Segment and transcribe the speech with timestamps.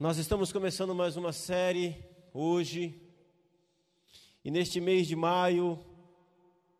[0.00, 1.96] Nós estamos começando mais uma série
[2.32, 3.02] hoje,
[4.44, 5.84] e neste mês de maio,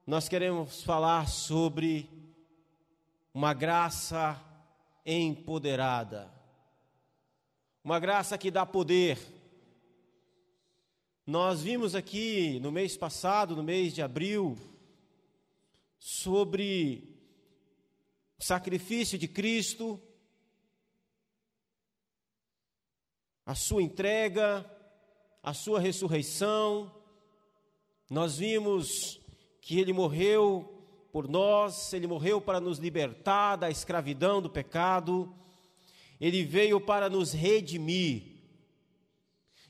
[0.06, 2.08] nós queremos falar sobre
[3.34, 4.40] uma graça
[5.04, 6.32] empoderada,
[7.82, 9.18] uma graça que dá poder.
[11.26, 14.56] Nós vimos aqui no mês passado, no mês de abril,
[15.98, 17.18] sobre
[18.38, 20.00] o sacrifício de Cristo,
[23.48, 24.62] a sua entrega,
[25.42, 26.94] a sua ressurreição.
[28.10, 29.18] Nós vimos
[29.62, 35.34] que ele morreu por nós, ele morreu para nos libertar da escravidão do pecado,
[36.20, 38.36] ele veio para nos redimir.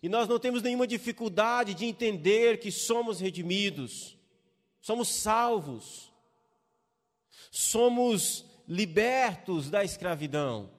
[0.02, 4.18] E nós não temos nenhuma dificuldade de entender que somos redimidos,
[4.80, 6.12] somos salvos,
[7.48, 10.77] somos libertos da escravidão.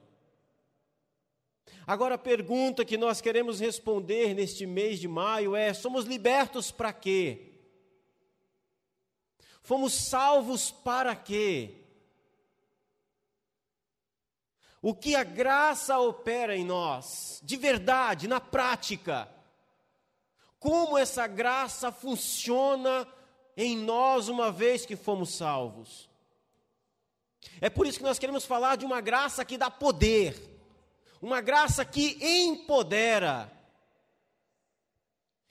[1.90, 6.94] Agora, a pergunta que nós queremos responder neste mês de maio é: somos libertos para
[6.94, 7.52] quê?
[9.64, 11.82] Fomos salvos para quê?
[14.84, 19.28] O que a graça opera em nós, de verdade, na prática.
[20.60, 23.08] Como essa graça funciona
[23.58, 26.08] em nós uma vez que fomos salvos.
[27.60, 30.59] É por isso que nós queremos falar de uma graça que dá poder
[31.22, 33.52] uma graça que empodera.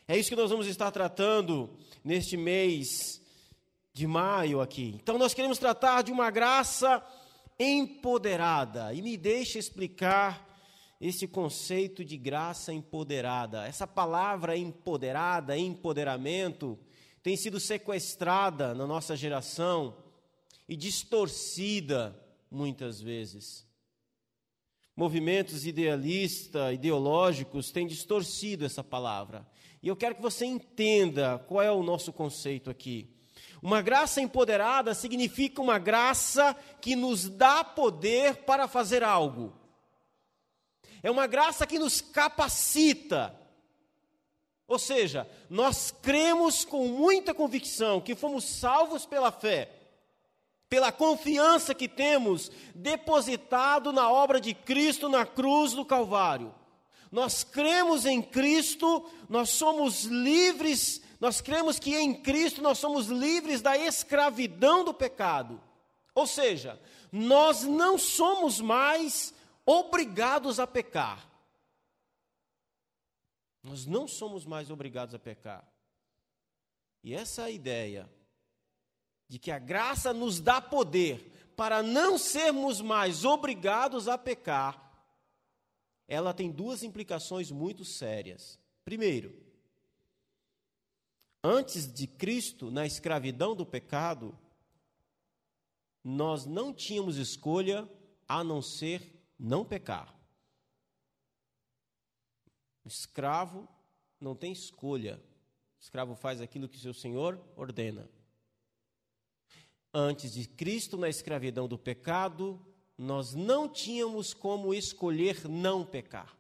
[0.06, 3.20] É isso que nós vamos estar tratando neste mês
[3.92, 4.94] de maio aqui.
[5.02, 7.05] Então, nós queremos tratar de uma graça
[7.58, 8.94] empoderada.
[8.94, 10.46] E me deixe explicar
[10.98, 13.66] esse conceito de graça empoderada.
[13.66, 16.78] Essa palavra empoderada, empoderamento,
[17.22, 19.96] tem sido sequestrada na nossa geração
[20.66, 22.19] e distorcida
[22.50, 23.67] muitas vezes
[24.98, 29.46] movimentos idealistas, ideológicos têm distorcido essa palavra.
[29.80, 33.08] E eu quero que você entenda qual é o nosso conceito aqui.
[33.62, 39.52] Uma graça empoderada significa uma graça que nos dá poder para fazer algo.
[41.00, 43.33] É uma graça que nos capacita.
[44.67, 49.77] Ou seja, nós cremos com muita convicção que fomos salvos pela fé
[50.68, 56.55] pela confiança que temos depositado na obra de Cristo na cruz do Calvário.
[57.11, 63.62] Nós cremos em Cristo, nós somos livres, nós cremos que em Cristo nós somos livres
[63.62, 65.61] da escravidão do pecado.
[66.14, 66.79] Ou seja,
[67.11, 69.33] nós não somos mais
[69.64, 71.27] obrigados a pecar.
[73.62, 75.67] Nós não somos mais obrigados a pecar.
[77.02, 78.17] E essa é a ideia
[79.28, 84.89] de que a graça nos dá poder para não sermos mais obrigados a pecar,
[86.06, 88.58] ela tem duas implicações muito sérias.
[88.84, 89.34] Primeiro,
[91.44, 94.38] antes de Cristo, na escravidão do pecado,
[96.02, 97.86] nós não tínhamos escolha
[98.27, 100.17] a não ser não pecar.
[102.84, 103.68] O escravo
[104.18, 105.22] não tem escolha.
[105.78, 108.08] O escravo faz aquilo que seu senhor ordena.
[109.92, 112.60] Antes de Cristo, na escravidão do pecado,
[112.96, 116.36] nós não tínhamos como escolher não pecar.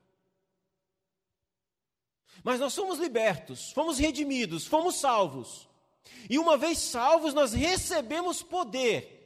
[2.42, 5.68] Mas nós somos libertos, fomos redimidos, fomos salvos.
[6.28, 9.18] E uma vez salvos, nós recebemos poder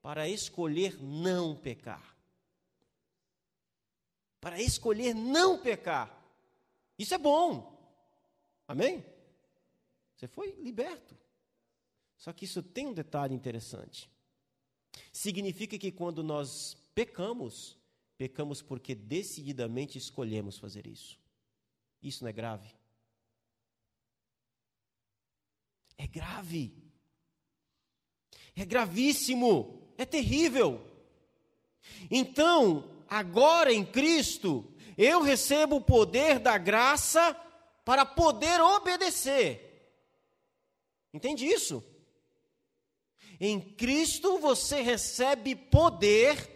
[0.00, 2.16] para escolher não pecar.
[4.40, 6.20] Para escolher não pecar.
[6.98, 7.72] Isso é bom.
[8.66, 9.04] Amém?
[10.16, 11.16] Você foi liberto.
[12.22, 14.08] Só que isso tem um detalhe interessante.
[15.12, 17.76] Significa que quando nós pecamos,
[18.16, 21.18] pecamos porque decididamente escolhemos fazer isso.
[22.00, 22.72] Isso não é grave?
[25.98, 26.72] É grave.
[28.54, 29.92] É gravíssimo.
[29.98, 30.80] É terrível.
[32.08, 37.34] Então, agora em Cristo, eu recebo o poder da graça
[37.84, 39.90] para poder obedecer.
[41.12, 41.84] Entende isso?
[43.44, 46.48] Em Cristo você recebe poder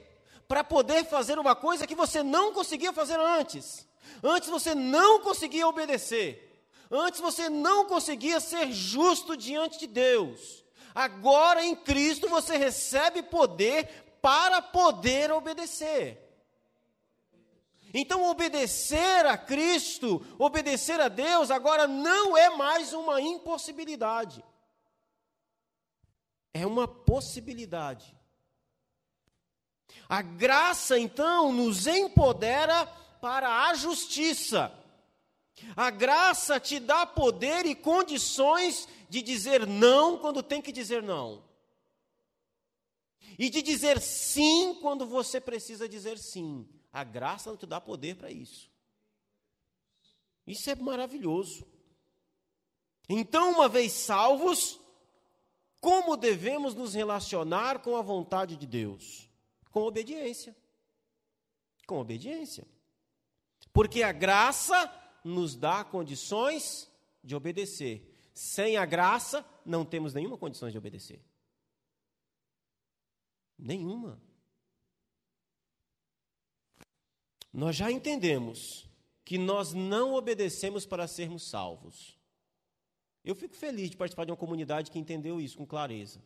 [0.46, 3.84] para poder fazer uma coisa que você não conseguia fazer antes.
[4.22, 6.64] Antes você não conseguia obedecer.
[6.88, 10.64] Antes você não conseguia ser justo diante de Deus.
[10.94, 16.22] Agora em Cristo você recebe poder para poder obedecer.
[17.92, 24.44] Então, obedecer a Cristo, obedecer a Deus, agora não é mais uma impossibilidade
[26.56, 28.16] é uma possibilidade.
[30.08, 32.86] A graça, então, nos empodera
[33.20, 34.72] para a justiça.
[35.76, 41.44] A graça te dá poder e condições de dizer não quando tem que dizer não.
[43.38, 46.68] E de dizer sim quando você precisa dizer sim.
[46.92, 48.70] A graça não te dá poder para isso.
[50.46, 51.66] Isso é maravilhoso.
[53.08, 54.80] Então, uma vez salvos,
[55.80, 59.28] como devemos nos relacionar com a vontade de Deus?
[59.70, 60.56] Com obediência.
[61.86, 62.66] Com obediência.
[63.72, 64.90] Porque a graça
[65.22, 66.90] nos dá condições
[67.22, 68.14] de obedecer.
[68.32, 71.24] Sem a graça, não temos nenhuma condição de obedecer.
[73.58, 74.20] Nenhuma.
[77.52, 78.86] Nós já entendemos
[79.24, 82.15] que nós não obedecemos para sermos salvos.
[83.26, 86.22] Eu fico feliz de participar de uma comunidade que entendeu isso com clareza.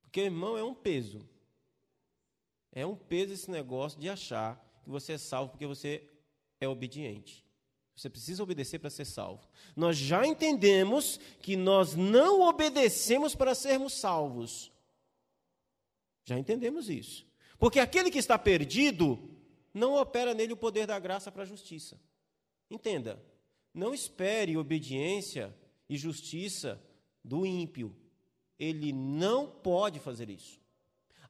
[0.00, 1.28] Porque, irmão, é um peso.
[2.70, 6.08] É um peso esse negócio de achar que você é salvo porque você
[6.60, 7.44] é obediente.
[7.96, 9.46] Você precisa obedecer para ser salvo.
[9.74, 14.70] Nós já entendemos que nós não obedecemos para sermos salvos.
[16.24, 17.26] Já entendemos isso.
[17.58, 19.18] Porque aquele que está perdido,
[19.74, 22.00] não opera nele o poder da graça para a justiça.
[22.70, 23.20] Entenda,
[23.72, 25.54] não espere obediência
[25.88, 26.82] e justiça
[27.24, 27.94] do ímpio.
[28.58, 30.60] Ele não pode fazer isso.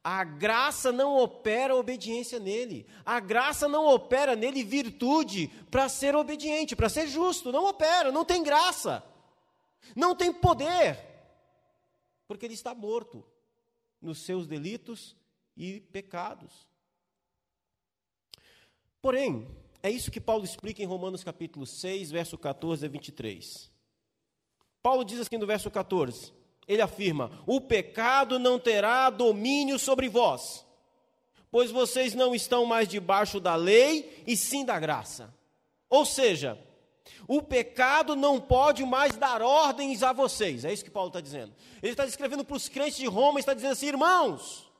[0.03, 2.87] A graça não opera obediência nele.
[3.05, 7.51] A graça não opera nele virtude para ser obediente, para ser justo.
[7.51, 9.03] Não opera, não tem graça.
[9.95, 10.97] Não tem poder.
[12.27, 13.23] Porque ele está morto
[14.01, 15.15] nos seus delitos
[15.55, 16.67] e pecados.
[18.99, 19.47] Porém,
[19.83, 23.71] é isso que Paulo explica em Romanos capítulo 6, verso 14 a 23.
[24.81, 26.33] Paulo diz assim no verso 14:
[26.67, 30.65] ele afirma: O pecado não terá domínio sobre vós,
[31.49, 35.33] pois vocês não estão mais debaixo da lei e sim da graça.
[35.89, 36.57] Ou seja,
[37.27, 40.63] o pecado não pode mais dar ordens a vocês.
[40.63, 41.53] É isso que Paulo está dizendo.
[41.81, 44.70] Ele está escrevendo para os crentes de Roma está dizendo assim: irmãos,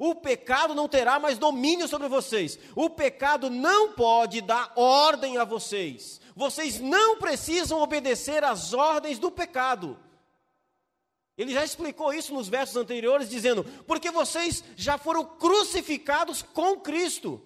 [0.00, 2.58] o pecado não terá mais domínio sobre vocês.
[2.74, 6.18] O pecado não pode dar ordem a vocês.
[6.34, 9.98] Vocês não precisam obedecer às ordens do pecado.
[11.36, 17.38] Ele já explicou isso nos versos anteriores, dizendo: porque vocês já foram crucificados com Cristo.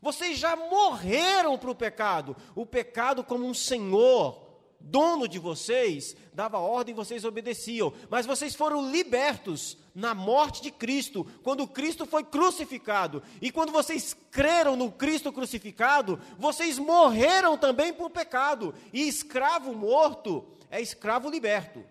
[0.00, 2.36] Vocês já morreram para o pecado.
[2.54, 4.45] O pecado, como um senhor,
[4.86, 7.92] dono de vocês, dava ordem e vocês obedeciam.
[8.08, 13.22] Mas vocês foram libertos na morte de Cristo, quando Cristo foi crucificado.
[13.40, 18.74] E quando vocês creram no Cristo crucificado, vocês morreram também o pecado.
[18.92, 21.84] E escravo morto é escravo liberto.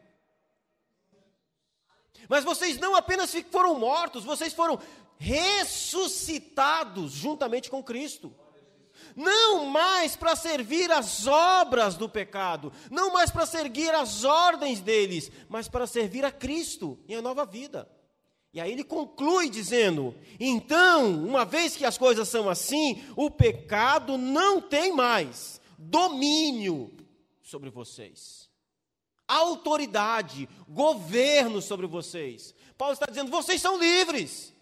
[2.29, 4.79] Mas vocês não apenas foram mortos, vocês foram
[5.17, 8.33] ressuscitados juntamente com Cristo.
[9.15, 15.31] Não mais para servir as obras do pecado, não mais para seguir as ordens deles,
[15.47, 17.89] mas para servir a Cristo e a nova vida.
[18.53, 24.17] E aí ele conclui dizendo: então, uma vez que as coisas são assim, o pecado
[24.17, 26.91] não tem mais domínio
[27.41, 28.45] sobre vocês
[29.27, 32.53] autoridade, governo sobre vocês.
[32.77, 34.53] Paulo está dizendo: vocês são livres.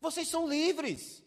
[0.00, 1.21] Vocês são livres.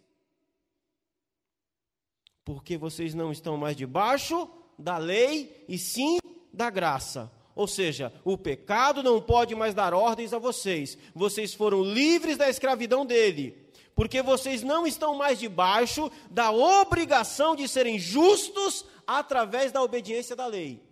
[2.46, 4.48] Porque vocês não estão mais debaixo
[4.80, 6.20] da lei e sim
[6.54, 7.30] da graça.
[7.54, 10.98] Ou seja, o pecado não pode mais dar ordens a vocês.
[11.14, 13.70] Vocês foram livres da escravidão dele.
[13.94, 20.46] Porque vocês não estão mais debaixo da obrigação de serem justos através da obediência da
[20.46, 20.86] lei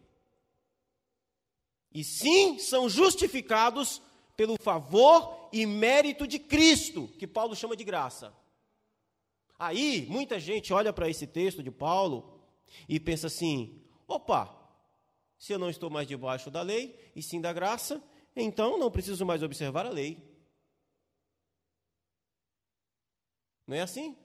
[1.93, 4.01] e sim são justificados
[4.35, 8.33] pelo favor e mérito de Cristo, que Paulo chama de graça.
[9.65, 12.37] Aí, muita gente olha para esse texto de Paulo
[12.89, 14.53] e pensa assim: opa,
[15.37, 18.03] se eu não estou mais debaixo da lei e sim da graça,
[18.35, 20.21] então não preciso mais observar a lei.
[23.65, 24.17] Não é assim?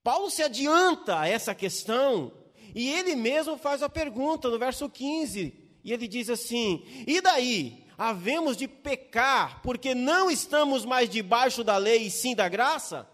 [0.00, 2.32] Paulo se adianta a essa questão
[2.72, 7.84] e ele mesmo faz a pergunta no verso 15 e ele diz assim: E daí?
[7.98, 13.10] Havemos de pecar porque não estamos mais debaixo da lei e sim da graça?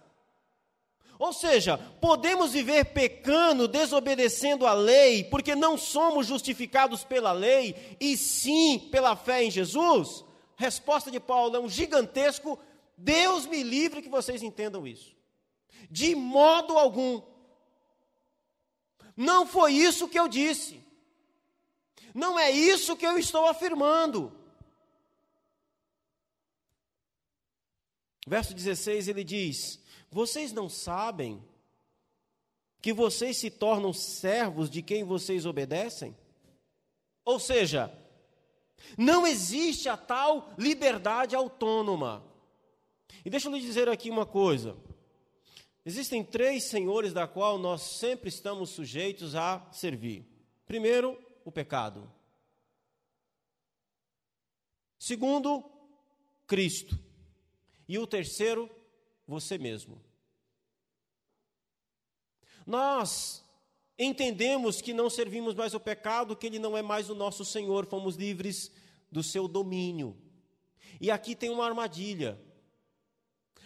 [1.18, 8.16] Ou seja, podemos viver pecando, desobedecendo a lei, porque não somos justificados pela lei e
[8.16, 10.24] sim pela fé em Jesus?
[10.56, 12.58] Resposta de Paulo é um gigantesco
[12.96, 15.14] Deus me livre que vocês entendam isso.
[15.90, 17.20] De modo algum.
[19.16, 20.82] Não foi isso que eu disse.
[22.14, 24.32] Não é isso que eu estou afirmando.
[28.26, 29.78] Verso 16 ele diz:
[30.10, 31.42] Vocês não sabem
[32.80, 36.16] que vocês se tornam servos de quem vocês obedecem?
[37.24, 37.92] Ou seja,
[38.96, 42.24] não existe a tal liberdade autônoma.
[43.24, 44.76] E deixa eu lhe dizer aqui uma coisa.
[45.84, 50.24] Existem três senhores da qual nós sempre estamos sujeitos a servir.
[50.66, 52.10] Primeiro, o pecado.
[54.98, 55.64] Segundo,
[56.46, 56.98] Cristo.
[57.88, 58.68] E o terceiro,
[59.26, 60.00] você mesmo.
[62.66, 63.44] Nós
[63.98, 67.86] entendemos que não servimos mais o pecado, que ele não é mais o nosso Senhor,
[67.86, 68.70] fomos livres
[69.10, 70.16] do seu domínio.
[71.00, 72.40] E aqui tem uma armadilha.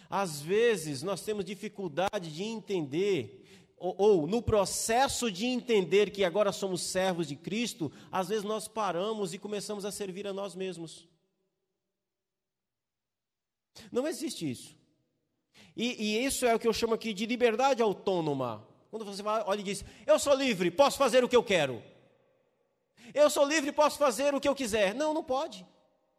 [0.09, 6.51] Às vezes nós temos dificuldade de entender, ou, ou, no processo de entender que agora
[6.51, 11.07] somos servos de Cristo, às vezes nós paramos e começamos a servir a nós mesmos.
[13.91, 14.80] Não existe isso.
[15.75, 18.67] E, e isso é o que eu chamo aqui de liberdade autônoma.
[18.89, 21.81] Quando você olha e diz: Eu sou livre, posso fazer o que eu quero.
[23.13, 24.93] Eu sou livre, posso fazer o que eu quiser.
[24.93, 25.65] Não, não pode.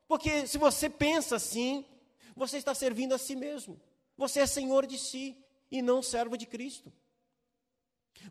[0.09, 1.85] Porque se você pensa assim,
[2.35, 3.81] você está servindo a si mesmo.
[4.17, 5.37] Você é senhor de si
[5.71, 6.93] e não servo de Cristo.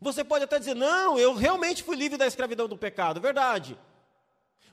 [0.00, 3.20] Você pode até dizer: Não, eu realmente fui livre da escravidão do pecado.
[3.20, 3.78] Verdade.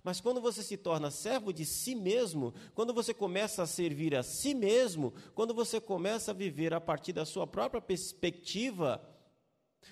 [0.04, 4.24] Mas quando você se torna servo de si mesmo, quando você começa a servir a
[4.24, 9.02] si mesmo, quando você começa a viver a partir da sua própria perspectiva,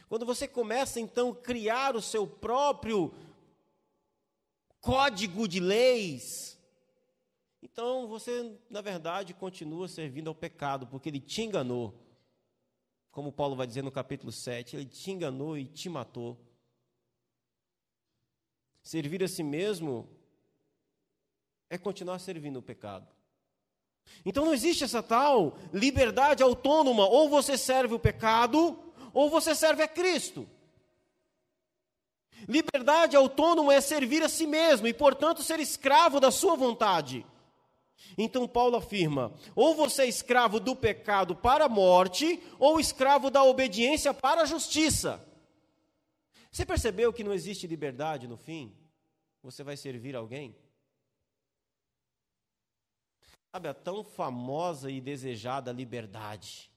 [0.07, 3.13] quando você começa então a criar o seu próprio
[4.79, 6.57] código de leis,
[7.61, 11.93] então você, na verdade, continua servindo ao pecado, porque ele te enganou.
[13.11, 16.37] Como Paulo vai dizer no capítulo 7, ele te enganou e te matou.
[18.87, 20.07] Servir a si mesmo
[21.69, 23.05] é continuar servindo o pecado.
[24.25, 28.79] Então não existe essa tal liberdade autônoma, ou você serve o pecado,
[29.13, 30.47] ou você serve a Cristo.
[32.47, 37.25] Liberdade autônoma é servir a si mesmo e, portanto, ser escravo da sua vontade.
[38.17, 43.43] Então Paulo afirma: ou você é escravo do pecado para a morte, ou escravo da
[43.43, 45.27] obediência para a justiça.
[46.51, 48.75] Você percebeu que não existe liberdade no fim?
[49.43, 50.55] Você vai servir alguém?
[53.51, 56.71] Sabe a tão famosa e desejada liberdade?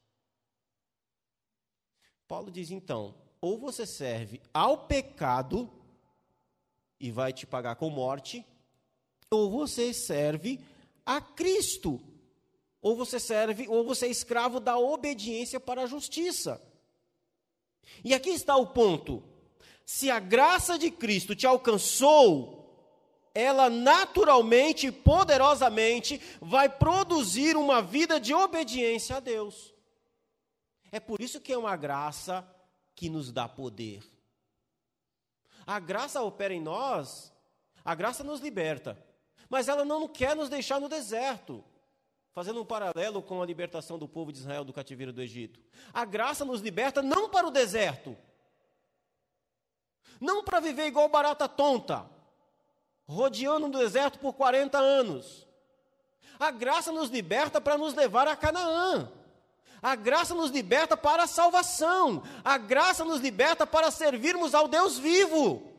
[2.27, 5.71] Paulo diz então: ou você serve ao pecado
[6.99, 8.45] e vai te pagar com morte,
[9.31, 10.61] ou você serve
[11.05, 12.01] a Cristo.
[12.83, 16.63] Ou você serve, ou você é escravo da obediência para a justiça.
[18.05, 19.23] E aqui está o ponto.
[19.93, 22.65] Se a graça de Cristo te alcançou,
[23.35, 29.75] ela naturalmente e poderosamente vai produzir uma vida de obediência a Deus.
[30.93, 32.49] É por isso que é uma graça
[32.95, 34.01] que nos dá poder.
[35.67, 37.33] A graça opera em nós,
[37.85, 38.97] a graça nos liberta,
[39.49, 41.65] mas ela não quer nos deixar no deserto.
[42.31, 45.59] Fazendo um paralelo com a libertação do povo de Israel do cativeiro do Egito.
[45.93, 48.17] A graça nos liberta não para o deserto,
[50.21, 52.05] não para viver igual barata tonta,
[53.07, 55.47] rodeando no deserto por 40 anos.
[56.39, 59.11] A graça nos liberta para nos levar a Canaã.
[59.83, 62.23] A graça nos liberta para a salvação.
[62.45, 65.71] A graça nos liberta para servirmos ao Deus vivo.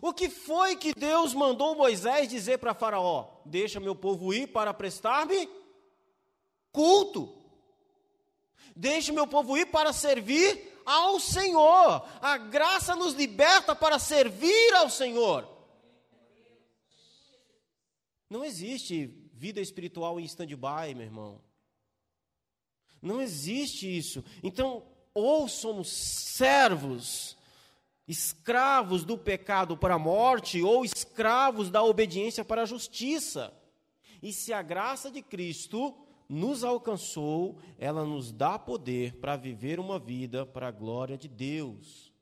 [0.00, 3.28] O que foi que Deus mandou Moisés dizer para Faraó?
[3.44, 5.48] Deixa meu povo ir para prestar-me
[6.70, 7.32] culto.
[8.74, 12.08] Deixa meu povo ir para servir ao Senhor.
[12.22, 15.46] A graça nos liberta para servir ao Senhor.
[18.30, 21.40] Não existe vida espiritual em stand-by, meu irmão.
[23.02, 24.24] Não existe isso.
[24.42, 27.36] Então, ou somos servos,
[28.06, 33.52] escravos do pecado para a morte, ou escravos da obediência para a justiça.
[34.22, 35.94] E se a graça de Cristo
[36.28, 42.12] nos alcançou, ela nos dá poder para viver uma vida para a glória de Deus,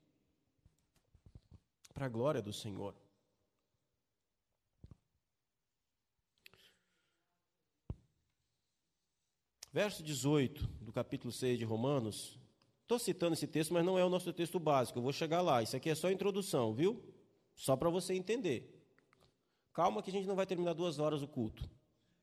[1.93, 2.95] para a glória do Senhor.
[9.73, 12.39] Verso 18 do capítulo 6 de Romanos.
[12.83, 14.99] Estou citando esse texto, mas não é o nosso texto básico.
[14.99, 15.63] Eu vou chegar lá.
[15.63, 17.03] Isso aqui é só introdução, viu?
[17.57, 18.71] Só para você entender.
[19.73, 21.69] Calma que a gente não vai terminar duas horas o culto.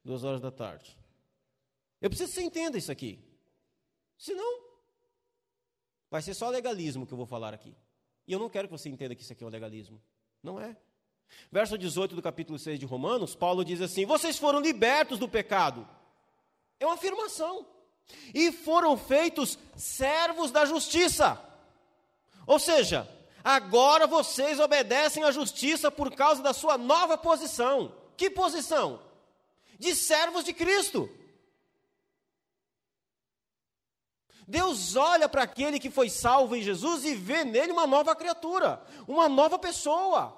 [0.06, 1.01] Duas horas da tarde.
[2.02, 3.20] Eu preciso que você entenda isso aqui.
[4.18, 4.62] Senão,
[6.10, 7.76] vai ser só legalismo que eu vou falar aqui.
[8.28, 10.02] E eu não quero que você entenda que isso aqui é um legalismo.
[10.42, 10.76] Não é.
[11.52, 15.88] Verso 18 do capítulo 6 de Romanos, Paulo diz assim: Vocês foram libertos do pecado
[16.80, 17.66] É uma afirmação.
[18.34, 21.40] E foram feitos servos da justiça.
[22.46, 23.08] Ou seja,
[23.44, 27.96] agora vocês obedecem à justiça por causa da sua nova posição.
[28.18, 29.02] Que posição?
[29.80, 31.10] De servos de Cristo.
[34.52, 38.86] Deus olha para aquele que foi salvo em Jesus e vê nele uma nova criatura,
[39.08, 40.38] uma nova pessoa.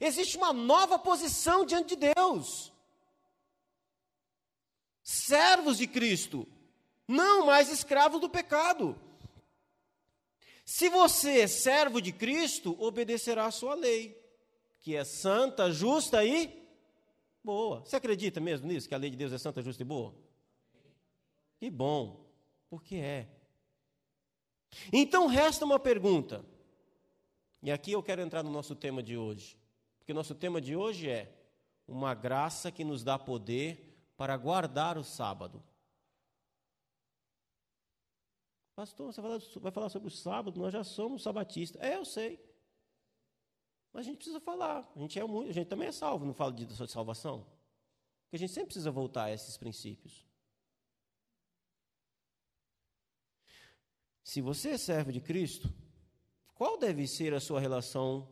[0.00, 2.72] Existe uma nova posição diante de Deus.
[5.04, 6.48] Servos de Cristo,
[7.06, 8.98] não mais escravos do pecado.
[10.64, 14.20] Se você é servo de Cristo, obedecerá a sua lei,
[14.80, 16.60] que é santa, justa e
[17.42, 17.80] boa.
[17.80, 20.12] Você acredita mesmo nisso, que a lei de Deus é santa, justa e boa?
[21.60, 22.23] Que bom,
[22.74, 23.28] porque é.
[24.92, 26.44] Então resta uma pergunta,
[27.62, 29.56] e aqui eu quero entrar no nosso tema de hoje.
[29.98, 31.32] Porque nosso tema de hoje é
[31.86, 35.62] uma graça que nos dá poder para guardar o sábado.
[38.74, 40.60] Pastor, você vai falar sobre o sábado?
[40.60, 41.80] Nós já somos sabatistas.
[41.80, 42.44] É, eu sei.
[43.92, 44.90] Mas a gente precisa falar.
[44.96, 47.46] A gente, é muito, a gente também é salvo, não fala de salvação.
[48.24, 50.26] Porque a gente sempre precisa voltar a esses princípios.
[54.24, 55.70] Se você serve de Cristo,
[56.54, 58.26] qual deve ser a sua relação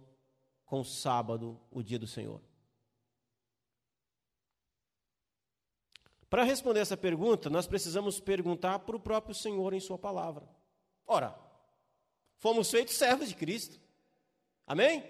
[0.64, 2.40] com o sábado, o dia do Senhor?
[6.30, 10.48] Para responder essa pergunta, nós precisamos perguntar para o próprio Senhor em Sua palavra.
[11.06, 11.38] Ora,
[12.38, 13.78] fomos feitos servos de Cristo.
[14.66, 15.04] Amém?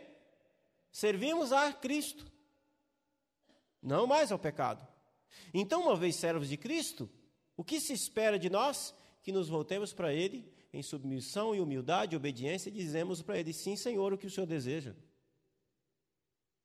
[0.91, 2.27] Servimos a Cristo,
[3.81, 4.85] não mais ao pecado.
[5.55, 7.09] Então, uma vez servos de Cristo,
[7.57, 8.93] o que se espera de nós?
[9.23, 13.76] Que nos voltemos para Ele em submissão e humildade, obediência, e dizemos para Ele: Sim,
[13.76, 14.95] Senhor, o que o Senhor deseja.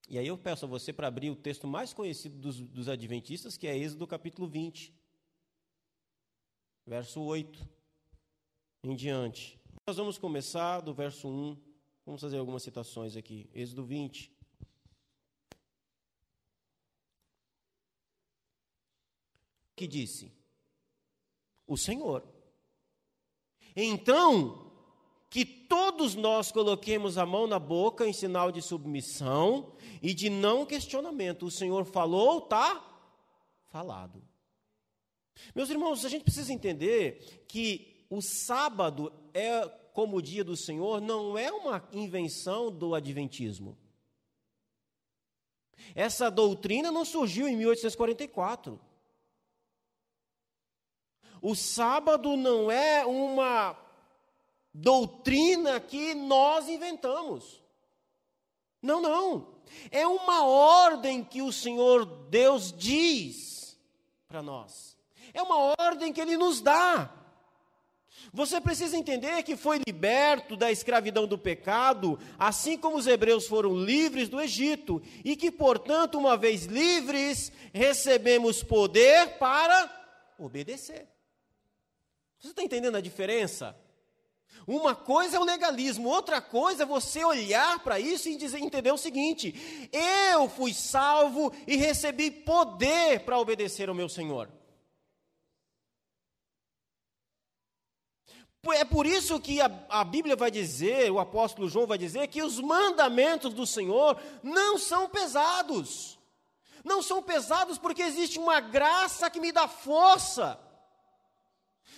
[0.09, 3.57] E aí eu peço a você para abrir o texto mais conhecido dos, dos Adventistas,
[3.57, 4.93] que é Êxodo capítulo 20,
[6.85, 7.67] verso 8
[8.83, 9.59] em diante.
[9.85, 11.57] Nós vamos começar do verso 1,
[12.05, 13.49] vamos fazer algumas citações aqui.
[13.53, 14.31] Êxodo 20.
[19.75, 20.31] Que disse:
[21.67, 22.36] O Senhor.
[23.77, 24.65] Então
[25.29, 30.65] que todos nós coloquemos a mão na boca em sinal de submissão e de não
[30.65, 31.45] questionamento.
[31.45, 32.83] O Senhor falou, está
[33.67, 34.23] falado.
[35.53, 41.01] Meus irmãos, a gente precisa entender que o sábado é como o dia do Senhor,
[41.01, 43.77] não é uma invenção do adventismo.
[45.93, 48.79] Essa doutrina não surgiu em 1844.
[51.47, 53.73] O sábado não é uma
[54.73, 57.63] doutrina que nós inventamos.
[58.81, 59.55] Não, não.
[59.89, 63.79] É uma ordem que o Senhor Deus diz
[64.27, 64.97] para nós.
[65.33, 67.13] É uma ordem que Ele nos dá.
[68.33, 73.73] Você precisa entender que foi liberto da escravidão do pecado, assim como os hebreus foram
[73.73, 81.07] livres do Egito, e que, portanto, uma vez livres, recebemos poder para obedecer.
[82.39, 83.75] Você está entendendo a diferença?
[84.65, 88.91] Uma coisa é o legalismo, outra coisa é você olhar para isso e dizer, entender
[88.91, 94.49] o seguinte: eu fui salvo e recebi poder para obedecer ao meu Senhor.
[98.73, 102.43] É por isso que a, a, Bíblia vai dizer, o apóstolo João vai dizer, que
[102.43, 106.19] os mandamentos do Senhor não são pesados.
[106.83, 110.59] Não são pesados porque existe uma graça que me dá força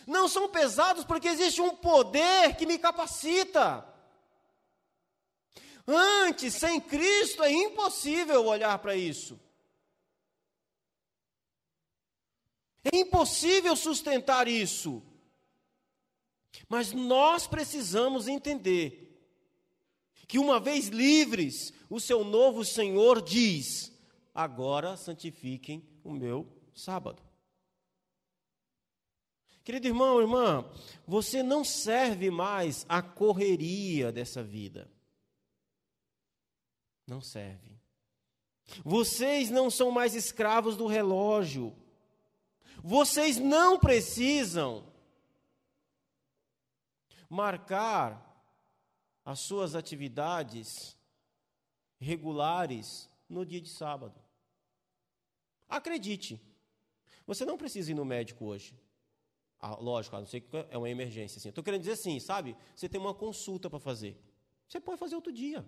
[0.07, 3.85] não são pesados porque existe um poder que me capacita.
[5.87, 9.39] Antes, sem Cristo, é impossível olhar para isso.
[12.83, 15.03] É impossível sustentar isso.
[16.67, 19.05] Mas nós precisamos entender
[20.27, 23.91] que, uma vez livres, o seu novo Senhor diz:
[24.33, 27.28] agora santifiquem o meu sábado.
[29.69, 30.65] Querido irmão, irmã,
[31.05, 34.89] você não serve mais à correria dessa vida.
[37.05, 37.79] Não serve.
[38.83, 41.77] Vocês não são mais escravos do relógio.
[42.83, 44.91] Vocês não precisam
[47.29, 48.43] marcar
[49.23, 50.97] as suas atividades
[51.99, 54.19] regulares no dia de sábado.
[55.67, 56.41] Acredite,
[57.27, 58.75] você não precisa ir no médico hoje.
[59.59, 61.37] Ah, lógico, a não ser que é uma emergência.
[61.37, 61.49] Assim.
[61.49, 62.55] Estou querendo dizer assim, sabe?
[62.75, 64.17] Você tem uma consulta para fazer.
[64.67, 65.67] Você pode fazer outro dia.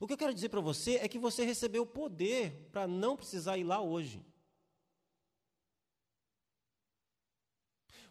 [0.00, 3.58] O que eu quero dizer para você é que você recebeu poder para não precisar
[3.58, 4.24] ir lá hoje.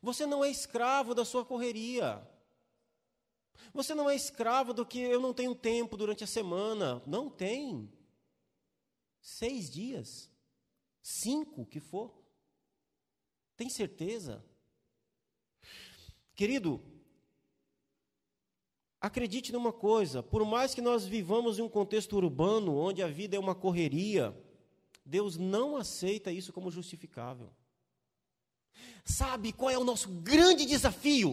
[0.02, 2.26] Você não é escravo da sua correria.
[3.74, 7.04] Você não é escravo do que eu não tenho tempo durante a semana.
[7.06, 7.92] Não tem.
[9.20, 10.30] Seis dias.
[11.02, 12.19] Cinco, que for.
[13.60, 14.42] Tem certeza?
[16.34, 16.82] Querido,
[19.02, 23.36] acredite numa coisa: por mais que nós vivamos em um contexto urbano, onde a vida
[23.36, 24.34] é uma correria,
[25.06, 27.52] Deus não aceita isso como justificável.
[29.04, 31.32] Sabe qual é o nosso grande desafio?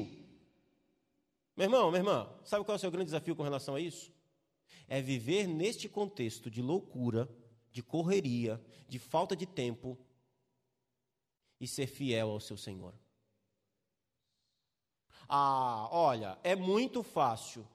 [1.56, 4.12] Meu irmão, minha irmã, sabe qual é o seu grande desafio com relação a isso?
[4.88, 7.28] É viver neste contexto de loucura,
[7.70, 9.96] de correria, de falta de tempo
[11.61, 12.95] e ser fiel ao seu Senhor.
[15.29, 17.66] Ah, olha, é muito fácil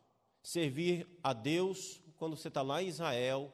[0.42, 3.54] servir a Deus quando você está lá em Israel,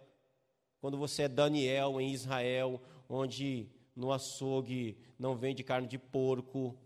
[0.80, 6.78] quando você é Daniel em Israel, onde no açougue não vende carne de porco.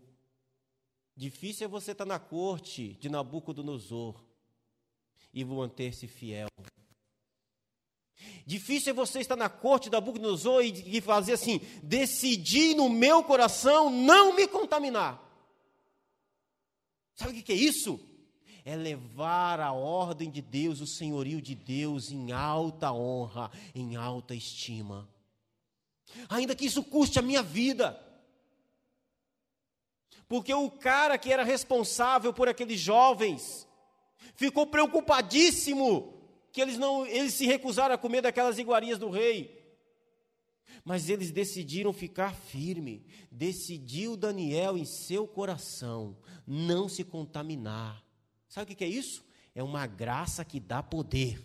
[1.14, 4.24] Difícil é você estar tá na corte de Nabucodonosor
[5.34, 6.48] e manter-se fiel.
[8.46, 13.22] Difícil é você estar na corte de Nabucodonosor e, e fazer assim: decidi no meu
[13.22, 15.20] coração não me contaminar.
[17.14, 18.00] Sabe o que é isso?
[18.64, 24.34] É levar a ordem de Deus, o senhorio de Deus em alta honra, em alta
[24.34, 25.08] estima
[26.28, 28.00] ainda que isso custe a minha vida.
[30.28, 33.68] Porque o cara que era responsável por aqueles jovens
[34.34, 36.21] ficou preocupadíssimo
[36.52, 39.60] que eles não eles se recusaram a comer daquelas iguarias do rei.
[40.84, 43.04] Mas eles decidiram ficar firme.
[43.30, 48.04] Decidiu Daniel em seu coração não se contaminar.
[48.48, 49.24] Sabe o que é isso?
[49.54, 51.42] É uma graça que dá poder.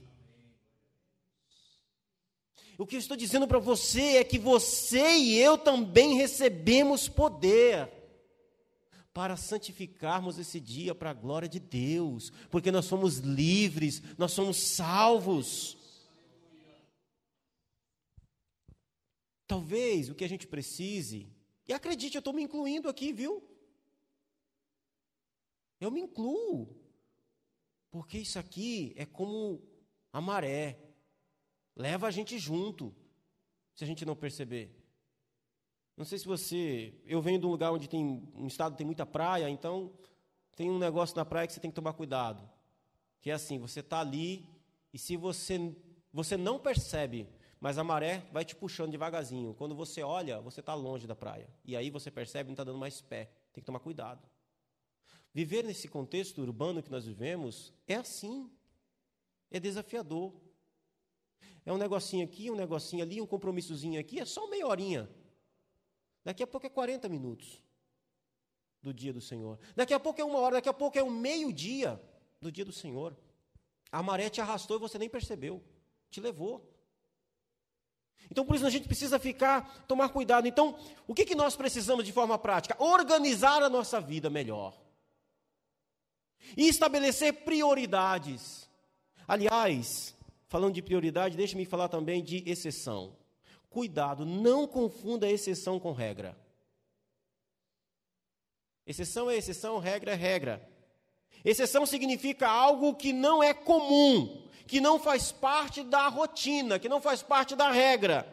[2.78, 7.97] O que eu estou dizendo para você é que você e eu também recebemos poder
[9.18, 14.58] para santificarmos esse dia para a glória de Deus, porque nós somos livres, nós somos
[14.58, 15.76] salvos.
[19.48, 21.28] Talvez o que a gente precise,
[21.68, 23.42] e acredite, eu estou me incluindo aqui, viu?
[25.80, 26.80] Eu me incluo,
[27.90, 29.68] porque isso aqui é como
[30.14, 30.80] a maré
[31.76, 32.96] leva a gente junto,
[33.74, 34.77] se a gente não perceber.
[35.98, 36.94] Não sei se você.
[37.08, 39.92] Eu venho de um lugar onde tem um estado tem muita praia, então
[40.56, 42.48] tem um negócio na praia que você tem que tomar cuidado.
[43.20, 44.48] Que é assim, você está ali
[44.94, 45.76] e se você,
[46.14, 47.28] você não percebe,
[47.60, 49.56] mas a maré vai te puxando devagarzinho.
[49.56, 51.50] Quando você olha, você está longe da praia.
[51.66, 53.26] E aí você percebe não está dando mais pé.
[53.52, 54.22] Tem que tomar cuidado.
[55.34, 58.52] Viver nesse contexto urbano que nós vivemos é assim.
[59.50, 60.32] É desafiador.
[61.66, 65.10] É um negocinho aqui, um negocinho ali, um compromissozinho aqui, é só meia horinha.
[66.28, 67.64] Daqui a pouco é 40 minutos
[68.82, 69.58] do dia do Senhor.
[69.74, 71.98] Daqui a pouco é uma hora, daqui a pouco é o meio-dia
[72.42, 73.16] do dia do Senhor.
[73.90, 75.64] A maré te arrastou e você nem percebeu,
[76.12, 76.70] te levou.
[78.30, 80.50] Então, por isso a gente precisa ficar, tomar cuidado.
[80.50, 82.76] Então, o que, que nós precisamos de forma prática?
[82.78, 84.78] Organizar a nossa vida melhor.
[86.58, 88.70] E estabelecer prioridades.
[89.26, 90.14] Aliás,
[90.48, 93.14] Falando de prioridade, deixe-me falar também de exceção.
[93.78, 96.36] Cuidado, não confunda exceção com regra.
[98.88, 100.68] Exceção é exceção, regra é regra.
[101.46, 107.00] Exceção significa algo que não é comum, que não faz parte da rotina, que não
[107.00, 108.28] faz parte da regra.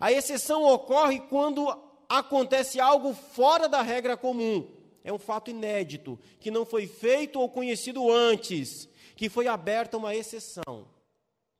[0.00, 1.68] A exceção ocorre quando
[2.08, 4.66] acontece algo fora da regra comum.
[5.04, 10.14] É um fato inédito, que não foi feito ou conhecido antes, que foi aberta uma
[10.14, 10.88] exceção.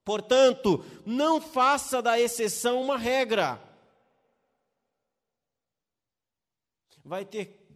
[0.09, 3.63] Portanto, não faça da exceção uma regra.
[7.05, 7.69] Vai ter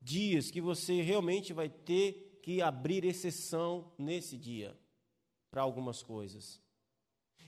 [0.00, 4.78] dias que você realmente vai ter que abrir exceção nesse dia
[5.50, 6.62] para algumas coisas.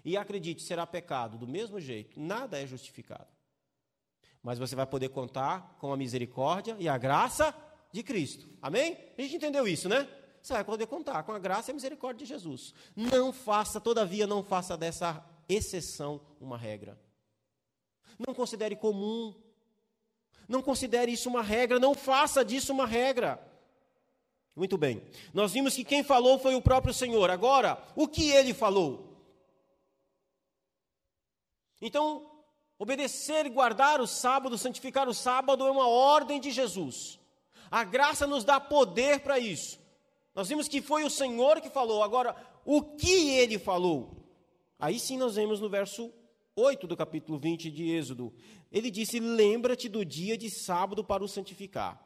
[0.04, 3.30] E acredite, será pecado do mesmo jeito, nada é justificado.
[4.42, 7.54] Mas você vai poder contar com a misericórdia e a graça
[7.92, 8.48] de Cristo.
[8.60, 8.98] Amém?
[9.16, 10.08] A gente entendeu isso, né?
[10.44, 12.74] Você vai poder contar com a graça e a misericórdia de Jesus.
[12.94, 17.00] Não faça, todavia, não faça dessa exceção uma regra.
[18.18, 19.34] Não considere comum.
[20.46, 23.42] Não considere isso uma regra, não faça disso uma regra.
[24.54, 25.02] Muito bem.
[25.32, 27.30] Nós vimos que quem falou foi o próprio Senhor.
[27.30, 29.16] Agora, o que ele falou?
[31.80, 32.30] Então,
[32.78, 37.18] obedecer e guardar o sábado, santificar o sábado é uma ordem de Jesus.
[37.70, 39.82] A graça nos dá poder para isso.
[40.34, 42.02] Nós vimos que foi o Senhor que falou.
[42.02, 44.16] Agora, o que ele falou?
[44.78, 46.12] Aí sim nós vemos no verso
[46.56, 48.32] 8 do capítulo 20 de Êxodo.
[48.70, 52.04] Ele disse: Lembra-te do dia de sábado para o santificar.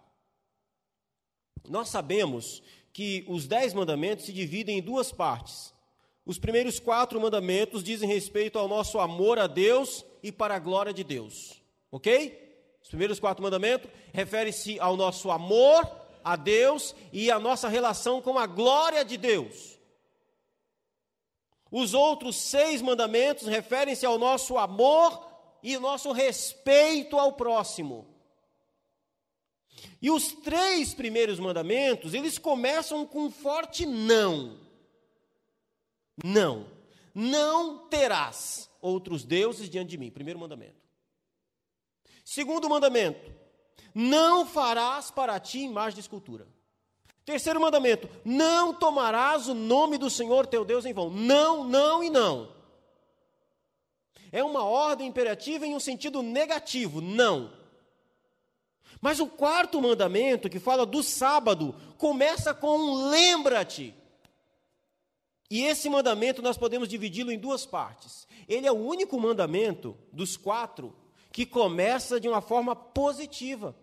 [1.69, 2.63] Nós sabemos
[2.93, 5.75] que os dez mandamentos se dividem em duas partes.
[6.25, 10.93] Os primeiros quatro mandamentos dizem respeito ao nosso amor a Deus e para a glória
[10.93, 11.63] de Deus.
[11.91, 12.77] Ok?
[12.83, 15.85] Os primeiros quatro mandamentos referem-se ao nosso amor
[16.33, 19.79] a Deus e à nossa relação com a glória de Deus.
[21.71, 25.27] Os outros seis mandamentos referem-se ao nosso amor
[25.63, 28.07] e nosso respeito ao próximo.
[30.03, 34.61] E os três primeiros mandamentos, eles começam com um forte não.
[36.23, 36.67] Não.
[37.15, 40.11] Não terás outros deuses diante de mim.
[40.11, 40.87] Primeiro mandamento.
[42.23, 43.33] Segundo mandamento:
[44.01, 46.47] não farás para ti imagem de escultura.
[47.25, 51.11] Terceiro mandamento: não tomarás o nome do Senhor teu Deus em vão.
[51.11, 52.49] Não, não e não.
[54.31, 57.53] É uma ordem imperativa em um sentido negativo, não.
[59.01, 63.93] Mas o quarto mandamento, que fala do sábado, começa com um lembra-te.
[65.51, 68.29] E esse mandamento nós podemos dividi-lo em duas partes.
[68.47, 70.95] Ele é o único mandamento dos quatro
[71.33, 73.75] que começa de uma forma positiva.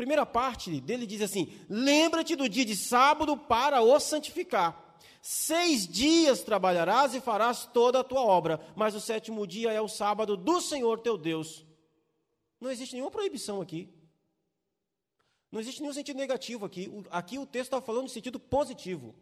[0.00, 4.96] Primeira parte dele diz assim: Lembra-te do dia de sábado para o santificar.
[5.20, 9.88] Seis dias trabalharás e farás toda a tua obra, mas o sétimo dia é o
[9.88, 11.66] sábado do Senhor teu Deus.
[12.58, 13.90] Não existe nenhuma proibição aqui.
[15.52, 16.90] Não existe nenhum sentido negativo aqui.
[17.10, 19.14] Aqui o texto está falando no sentido positivo.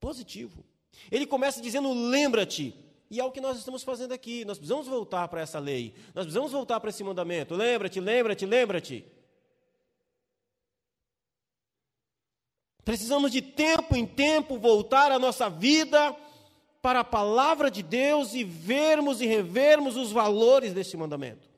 [0.00, 0.64] Positivo.
[1.10, 2.74] Ele começa dizendo: lembra-te.
[3.10, 4.46] E é o que nós estamos fazendo aqui.
[4.46, 5.92] Nós precisamos voltar para essa lei.
[6.14, 7.54] Nós precisamos voltar para esse mandamento.
[7.54, 9.21] Lembra-te, lembra-te, lembra-te.
[12.84, 16.16] Precisamos de tempo em tempo voltar a nossa vida
[16.80, 21.48] para a palavra de Deus e vermos e revermos os valores deste mandamento.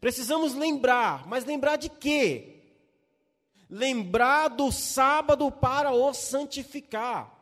[0.00, 2.62] Precisamos lembrar, mas lembrar de quê?
[3.68, 7.36] Lembrar do sábado para o santificar.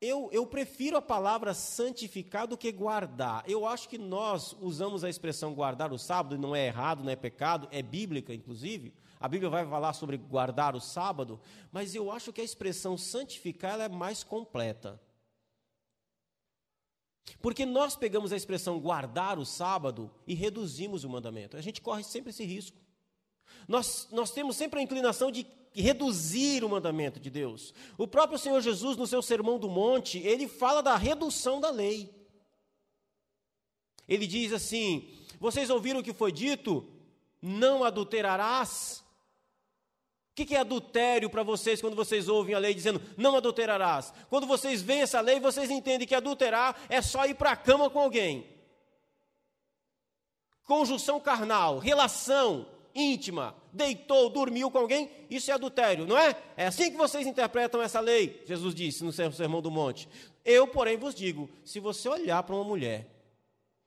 [0.00, 3.44] Eu, eu prefiro a palavra santificar do que guardar.
[3.46, 7.12] Eu acho que nós usamos a expressão guardar o sábado, e não é errado, não
[7.12, 8.94] é pecado, é bíblica, inclusive.
[9.20, 11.38] A Bíblia vai falar sobre guardar o sábado,
[11.70, 14.98] mas eu acho que a expressão santificar é mais completa.
[17.42, 21.56] Porque nós pegamos a expressão guardar o sábado e reduzimos o mandamento.
[21.56, 22.78] A gente corre sempre esse risco.
[23.68, 27.74] Nós, nós temos sempre a inclinação de reduzir o mandamento de Deus.
[27.98, 32.12] O próprio Senhor Jesus, no seu Sermão do Monte, ele fala da redução da lei.
[34.08, 36.90] Ele diz assim: Vocês ouviram o que foi dito?
[37.40, 39.04] Não adulterarás.
[40.30, 44.12] O que é adultério para vocês quando vocês ouvem a lei dizendo não adulterarás?
[44.28, 47.90] Quando vocês veem essa lei, vocês entendem que adulterar é só ir para a cama
[47.90, 48.46] com alguém.
[50.64, 56.36] Conjunção carnal, relação íntima, deitou, dormiu com alguém, isso é adultério, não é?
[56.56, 60.08] É assim que vocês interpretam essa lei, Jesus disse no Sermão do Monte.
[60.44, 63.08] Eu, porém, vos digo: se você olhar para uma mulher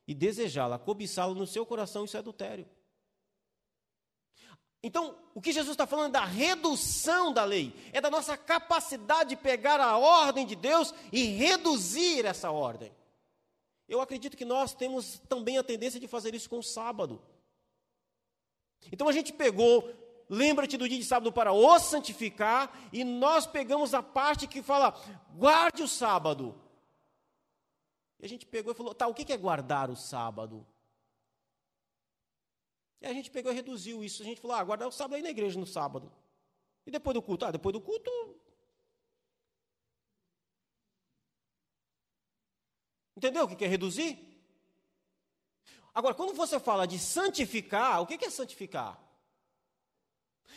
[0.07, 2.65] e desejá-la, cobiçá-la no seu coração, isso é adultério.
[4.85, 9.29] Então, o que Jesus está falando é da redução da lei, é da nossa capacidade
[9.29, 12.93] de pegar a ordem de Deus e reduzir essa ordem.
[13.87, 17.21] Eu acredito que nós temos também a tendência de fazer isso com o sábado.
[18.91, 19.89] Então a gente pegou,
[20.29, 24.93] lembra-te do dia de sábado para o santificar, e nós pegamos a parte que fala,
[25.33, 26.59] guarde o sábado.
[28.19, 30.67] E a gente pegou e falou, tá, o que é guardar o sábado?
[33.03, 34.21] E a gente pegou e reduziu isso.
[34.21, 36.09] A gente falou, ah, guardar o sábado aí na igreja no sábado.
[36.85, 37.43] E depois do culto?
[37.43, 38.09] Ah, depois do culto.
[43.17, 44.17] Entendeu o que é reduzir?
[45.93, 48.97] Agora, quando você fala de santificar, o que é santificar?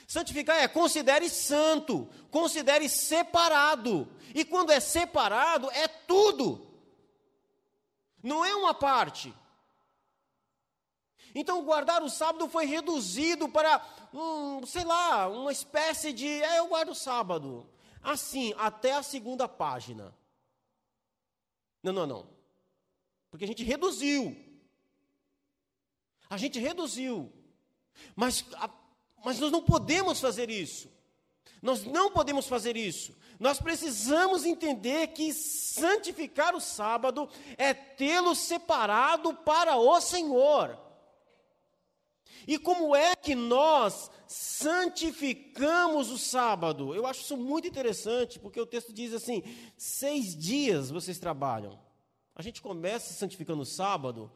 [0.07, 4.09] Santificar é considere santo, considere separado.
[4.33, 6.65] E quando é separado, é tudo.
[8.23, 9.35] Não é uma parte.
[11.39, 16.27] Então, guardar o sábado foi reduzido para, um, sei lá, uma espécie de.
[16.27, 17.69] É, eu guardo o sábado.
[18.03, 20.17] Assim, até a segunda página.
[21.83, 22.29] Não, não, não.
[23.31, 24.35] Porque a gente reduziu.
[26.31, 27.31] A gente reduziu.
[28.15, 28.71] Mas, a,
[29.23, 30.91] mas nós não podemos fazer isso.
[31.61, 33.15] Nós não podemos fazer isso.
[33.39, 40.86] Nós precisamos entender que santificar o sábado é tê-lo separado para o Senhor.
[42.47, 46.95] E como é que nós santificamos o sábado?
[46.95, 49.43] Eu acho isso muito interessante, porque o texto diz assim:
[49.77, 51.79] seis dias vocês trabalham.
[52.35, 54.31] A gente começa santificando o sábado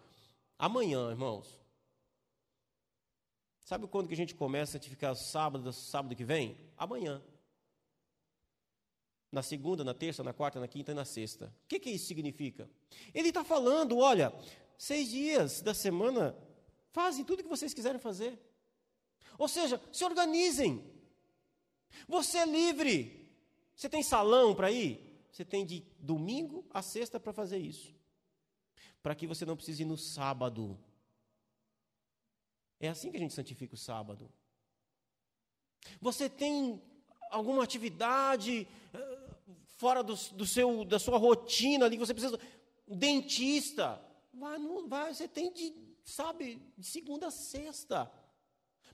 [0.59, 1.61] amanhã, irmãos.
[3.71, 6.57] Sabe quando que a gente começa a santificar o sábado, sábado que vem?
[6.77, 7.23] Amanhã.
[9.31, 11.55] Na segunda, na terça, na quarta, na quinta e na sexta.
[11.65, 12.69] O que, que isso significa?
[13.15, 14.33] Ele está falando, olha,
[14.77, 16.37] seis dias da semana
[16.93, 18.39] Fazem tudo o que vocês quiserem fazer.
[19.39, 20.85] Ou seja, se organizem.
[22.09, 23.29] Você é livre.
[23.75, 25.01] Você tem salão para ir?
[25.33, 27.95] Você tem de domingo a sexta para fazer isso.
[29.03, 30.79] Para que você não precise ir no sábado.
[32.79, 34.31] É assim que a gente santifica o sábado.
[36.01, 36.83] Você tem
[37.31, 42.39] alguma atividade uh, fora do, do, seu, da sua rotina ali, você precisa.
[42.87, 44.03] Dentista.
[44.35, 45.71] Vai, não, vai, você tem de
[46.05, 48.11] sabe, de segunda a sexta,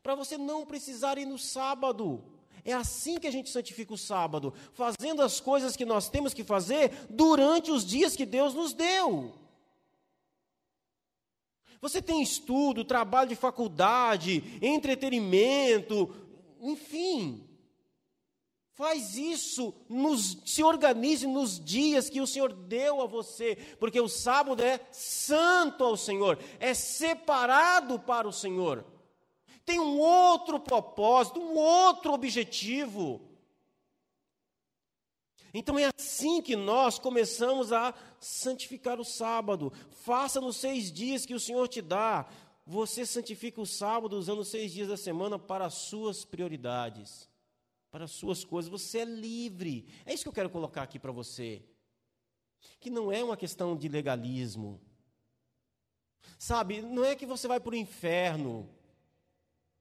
[0.02, 2.22] para você não precisar ir no sábado.
[2.64, 6.42] É assim que a gente santifica o sábado, fazendo as coisas que nós temos que
[6.42, 9.34] fazer durante os dias que Deus nos deu.
[11.80, 16.14] Você tem estudo, trabalho de faculdade, entretenimento,
[16.60, 17.46] enfim.
[18.76, 24.06] Faz isso, nos, se organize nos dias que o Senhor deu a você, porque o
[24.06, 28.84] sábado é santo ao Senhor, é separado para o Senhor.
[29.64, 33.22] Tem um outro propósito, um outro objetivo.
[35.54, 39.72] Então é assim que nós começamos a santificar o sábado.
[40.02, 42.26] Faça nos seis dias que o Senhor te dá.
[42.66, 47.26] Você santifica o sábado usando os seis dias da semana para as suas prioridades
[47.96, 49.86] para as suas coisas, você é livre.
[50.04, 51.62] É isso que eu quero colocar aqui para você.
[52.78, 54.78] Que não é uma questão de legalismo.
[56.38, 58.68] Sabe, não é que você vai para o inferno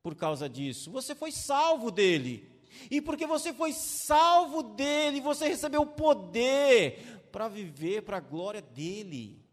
[0.02, 0.90] por causa disso.
[0.92, 2.50] Você foi salvo dele.
[2.90, 8.62] E porque você foi salvo dele, você recebeu o poder para viver para a glória
[8.62, 9.46] dele.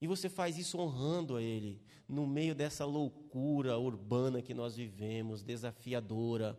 [0.00, 5.42] E você faz isso honrando a Ele, no meio dessa loucura urbana que nós vivemos,
[5.42, 6.58] desafiadora.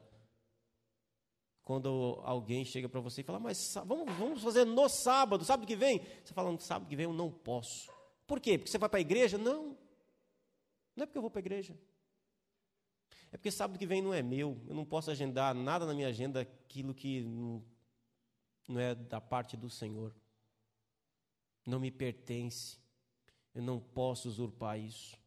[1.63, 5.75] Quando alguém chega para você e fala, mas vamos, vamos fazer no sábado, sábado que
[5.75, 5.99] vem?
[6.23, 7.91] Você fala, no sábado que vem eu não posso.
[8.27, 8.58] Por quê?
[8.58, 9.38] Porque você vai para a igreja?
[9.38, 9.77] Não.
[10.95, 11.77] Não é porque eu vou para a igreja.
[13.31, 14.62] É porque sábado que vem não é meu.
[14.67, 17.63] Eu não posso agendar nada na minha agenda aquilo que não,
[18.67, 20.15] não é da parte do Senhor.
[21.65, 22.77] Não me pertence.
[23.53, 25.17] Eu não posso usurpar isso.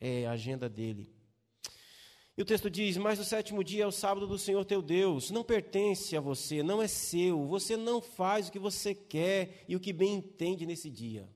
[0.00, 1.12] É a agenda dele.
[2.36, 5.30] E o texto diz: Mas o sétimo dia é o sábado do Senhor teu Deus,
[5.30, 9.76] não pertence a você, não é seu, você não faz o que você quer e
[9.76, 11.28] o que bem entende nesse dia.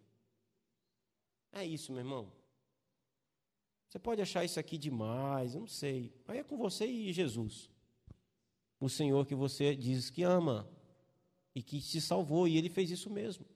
[1.53, 2.33] É isso, meu irmão.
[3.87, 6.13] Você pode achar isso aqui demais, não sei.
[6.27, 7.71] Aí é com você e Jesus.
[8.81, 10.69] O Senhor que você diz que ama
[11.55, 13.47] e que te salvou, e ele fez isso mesmo.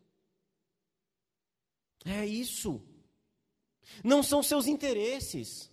[2.04, 2.80] É isso.
[4.02, 5.70] Não são seus interesses,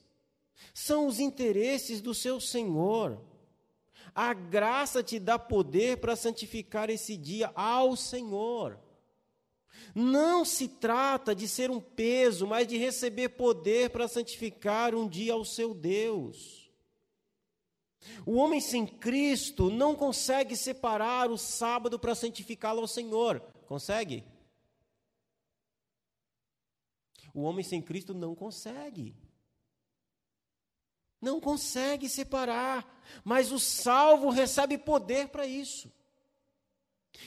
[0.73, 3.19] são os interesses do seu Senhor.
[4.13, 8.79] A graça te dá poder para santificar esse dia ao Senhor.
[9.93, 15.33] Não se trata de ser um peso, mas de receber poder para santificar um dia
[15.33, 16.69] ao seu Deus.
[18.25, 23.41] O homem sem Cristo não consegue separar o sábado para santificá-lo ao Senhor.
[23.67, 24.23] Consegue?
[27.35, 29.13] O homem sem Cristo não consegue.
[31.21, 35.91] Não consegue separar, mas o salvo recebe poder para isso.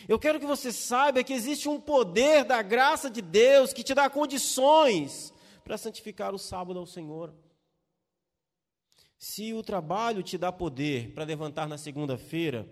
[0.08, 3.94] Eu quero que você saiba que existe um poder da graça de Deus que te
[3.94, 7.34] dá condições para santificar o sábado ao Senhor.
[9.18, 12.66] Se o trabalho te dá poder para levantar na segunda-feira,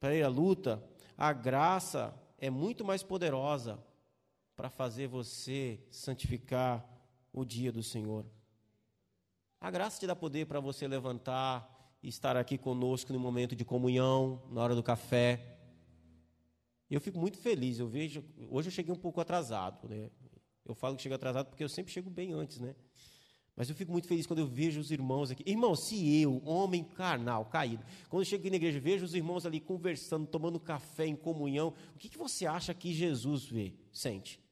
[0.00, 0.82] para ir à luta,
[1.16, 3.78] a graça é muito mais poderosa
[4.56, 6.84] para fazer você santificar
[7.32, 8.24] o dia do Senhor.
[9.60, 13.64] A graça te dá poder para você levantar e estar aqui conosco no momento de
[13.64, 15.58] comunhão, na hora do café.
[16.90, 17.78] Eu fico muito feliz.
[17.78, 20.10] Eu vejo, hoje eu cheguei um pouco atrasado, né?
[20.64, 22.74] Eu falo que chego atrasado porque eu sempre chego bem antes, né?
[23.54, 25.42] Mas eu fico muito feliz quando eu vejo os irmãos aqui.
[25.46, 29.46] Irmão, se eu, homem carnal, caído, quando eu chego aqui na igreja, vejo os irmãos
[29.46, 34.45] ali conversando, tomando café em comunhão, o que, que você acha que Jesus vê, sente?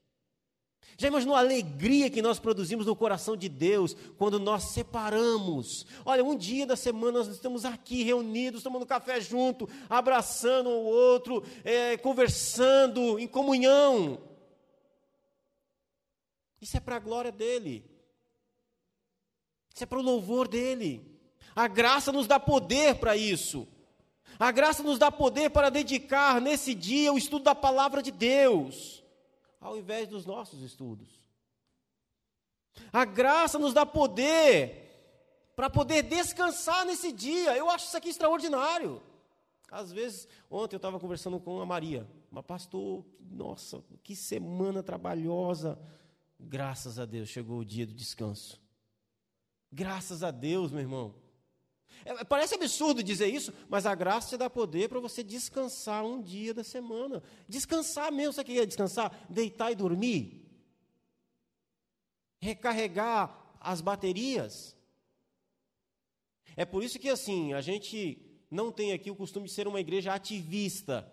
[0.97, 5.87] Já imaginou a alegria que nós produzimos no coração de Deus quando nós separamos?
[6.05, 11.43] Olha, um dia da semana nós estamos aqui reunidos, tomando café junto, abraçando o outro,
[11.65, 14.19] é, conversando em comunhão.
[16.61, 17.85] Isso é para a glória dele.
[19.75, 21.15] Isso é para o louvor dele.
[21.55, 23.69] A graça nos dá poder para isso.
[24.39, 29.04] A graça nos dá poder para dedicar nesse dia o estudo da palavra de Deus,
[29.65, 31.09] ao invés dos nossos estudos.
[32.93, 34.83] A graça nos dá poder
[35.57, 37.57] para poder descansar nesse dia.
[37.57, 39.03] Eu acho isso aqui extraordinário.
[39.71, 45.79] Às vezes, ontem eu estava conversando com a Maria, uma pastor, nossa, que semana trabalhosa.
[46.39, 48.61] Graças a Deus chegou o dia do descanso.
[49.73, 51.15] Graças a Deus, meu irmão.
[52.05, 56.21] É, parece absurdo dizer isso, mas a graça te dá poder para você descansar um
[56.21, 57.23] dia da semana.
[57.49, 59.27] Descansar mesmo, sabe o que é descansar?
[59.29, 60.47] Deitar e dormir.
[62.41, 64.77] Recarregar as baterias.
[66.57, 68.19] É por isso que assim, a gente
[68.51, 71.11] não tem aqui o costume de ser uma igreja ativista.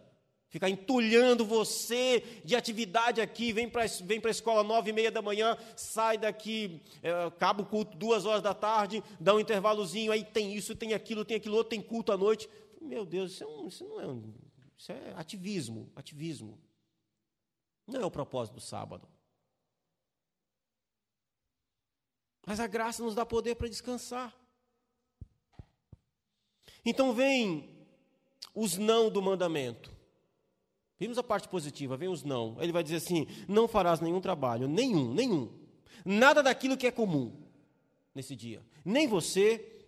[0.52, 5.22] Ficar entulhando você de atividade aqui, vem para vem a escola nove e meia da
[5.22, 10.26] manhã, sai daqui, é, acaba o culto duas horas da tarde, dá um intervalozinho, aí
[10.26, 12.50] tem isso, tem aquilo, tem aquilo outro, tem culto à noite.
[12.82, 14.34] Meu Deus, isso, é um, isso não é um,
[14.78, 16.60] isso é ativismo, ativismo.
[17.88, 19.08] Não é o propósito do sábado.
[22.46, 24.36] Mas a graça nos dá poder para descansar.
[26.84, 27.88] Então vem
[28.54, 30.01] os não do mandamento.
[31.02, 32.56] Vimos a parte positiva, vem os não.
[32.60, 35.52] Ele vai dizer assim: não farás nenhum trabalho, nenhum, nenhum.
[36.06, 37.42] Nada daquilo que é comum
[38.14, 38.62] nesse dia.
[38.86, 39.82] Nem você,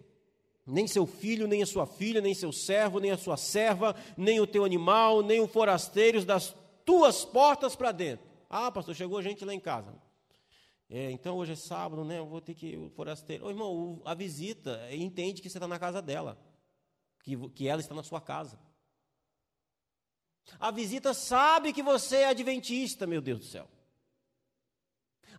[0.65, 4.39] nem seu filho, nem a sua filha, nem seu servo, nem a sua serva, nem
[4.39, 8.25] o teu animal, nem o forasteiro das tuas portas para dentro.
[8.49, 9.93] Ah, pastor, chegou gente lá em casa.
[10.89, 12.17] É, então hoje é sábado, né?
[12.17, 13.45] Eu vou ter que ir o forasteiro.
[13.45, 16.39] Ô, irmão, a visita entende que você está na casa dela,
[17.23, 18.57] que, que ela está na sua casa.
[20.59, 23.67] A visita sabe que você é adventista, meu Deus do céu.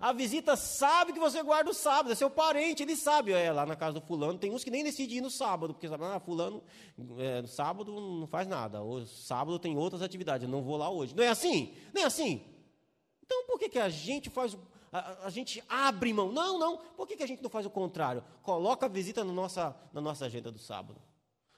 [0.01, 3.33] A visita sabe que você guarda o sábado, é seu parente, ele sabe.
[3.33, 5.89] É, lá na casa do fulano, tem uns que nem decidem ir no sábado, porque
[5.89, 6.63] sabe, ah, fulano,
[7.19, 8.83] é, no sábado não faz nada.
[8.83, 11.15] O sábado tem outras atividades, eu não vou lá hoje.
[11.15, 11.75] Não é assim?
[11.93, 12.45] Não é assim?
[13.25, 14.57] Então por que, que a gente faz,
[14.93, 16.31] a, a gente abre mão?
[16.31, 16.77] Não, não.
[16.77, 18.23] Por que, que a gente não faz o contrário?
[18.43, 21.01] Coloca a visita na nossa, na nossa agenda do sábado.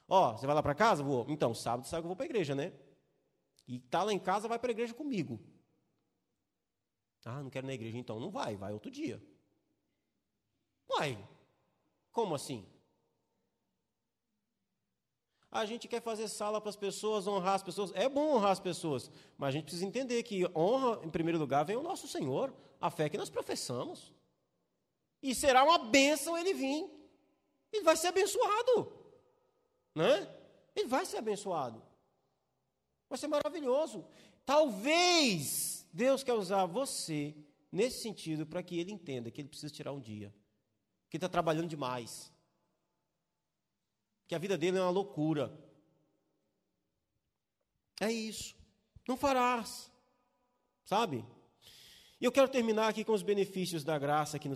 [0.09, 1.03] Ó, você vai lá para casa?
[1.03, 1.27] Vou.
[1.29, 2.73] Então, sábado que eu vou para a igreja, né?
[3.67, 5.41] E está lá em casa, vai para a igreja comigo.
[7.25, 9.21] Ah, não quero ir na igreja, então não vai, vai outro dia.
[10.87, 11.19] Vai.
[12.13, 12.65] Como assim?
[15.51, 17.91] A gente quer fazer sala para as pessoas, honrar as pessoas.
[17.95, 21.65] É bom honrar as pessoas, mas a gente precisa entender que honra, em primeiro lugar,
[21.65, 24.15] vem o nosso Senhor, a fé que nós professamos.
[25.21, 26.89] E será uma bênção ele vir.
[27.73, 28.93] Ele vai ser abençoado.
[29.95, 30.33] Né?
[30.77, 31.83] Ele vai ser abençoado.
[33.09, 34.05] Vai ser maravilhoso.
[34.45, 37.35] Talvez Deus quer usar você
[37.71, 40.35] nesse sentido para que ele entenda que ele precisa tirar um dia.
[41.09, 42.33] Que ele está trabalhando demais.
[44.27, 45.57] Que a vida dele é uma loucura.
[48.01, 48.55] É isso.
[49.07, 49.91] Não farás.
[50.85, 51.25] Sabe?
[52.21, 54.49] E eu quero terminar aqui com os benefícios da graça que,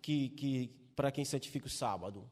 [0.00, 2.30] que, que para quem santifica o sábado.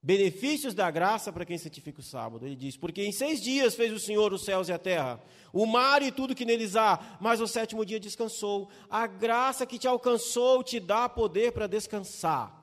[0.00, 2.46] Benefícios da graça para quem santifica o sábado.
[2.46, 5.20] Ele diz: Porque em seis dias fez o Senhor os céus e a terra,
[5.52, 8.70] o mar e tudo que neles há, mas o sétimo dia descansou.
[8.88, 12.56] A graça que te alcançou te dá poder para descansar.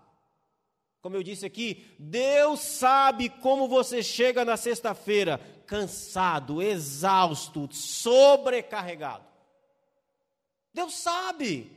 [1.01, 9.25] Como eu disse aqui, Deus sabe como você chega na sexta-feira, cansado, exausto, sobrecarregado.
[10.73, 11.69] Deus sabe.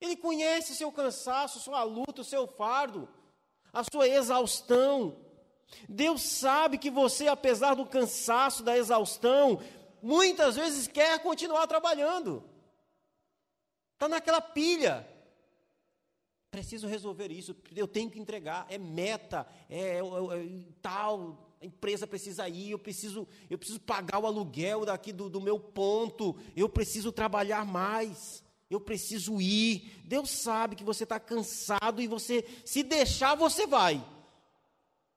[0.00, 3.08] Ele conhece seu cansaço, sua luta, o seu fardo
[3.74, 5.16] a sua exaustão.
[5.88, 9.60] Deus sabe que você, apesar do cansaço, da exaustão,
[10.00, 12.44] muitas vezes quer continuar trabalhando.
[13.94, 15.08] Está naquela pilha.
[16.50, 22.06] Preciso resolver isso, eu tenho que entregar, é meta, é, é, é tal, a empresa
[22.06, 26.68] precisa ir, eu preciso, eu preciso pagar o aluguel daqui do, do meu ponto, eu
[26.68, 28.43] preciso trabalhar mais
[28.74, 30.02] eu preciso ir.
[30.04, 34.04] Deus sabe que você está cansado e você, se deixar, você vai.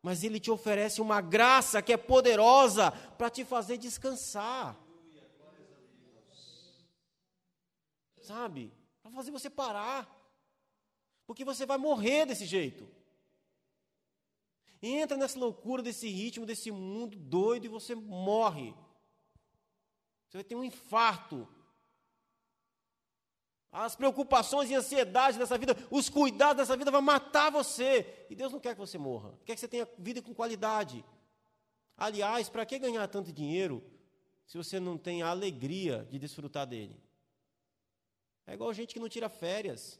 [0.02, 4.78] Mas Ele te oferece uma graça que é poderosa para te fazer descansar.
[8.22, 8.72] Sabe?
[9.02, 10.08] Para fazer você parar.
[11.26, 12.88] Porque você vai morrer desse jeito.
[14.82, 18.74] Entra nessa loucura, desse ritmo, desse mundo doido e você morre.
[20.28, 21.48] Você vai ter um infarto
[23.86, 28.26] as preocupações e ansiedades dessa vida, os cuidados dessa vida vão matar você.
[28.30, 31.06] E Deus não quer que você morra, quer que você tenha vida com qualidade.
[31.96, 33.84] Aliás, para que ganhar tanto dinheiro
[34.48, 37.00] se você não tem a alegria de desfrutar dele?
[38.48, 40.00] É igual gente que não tira férias.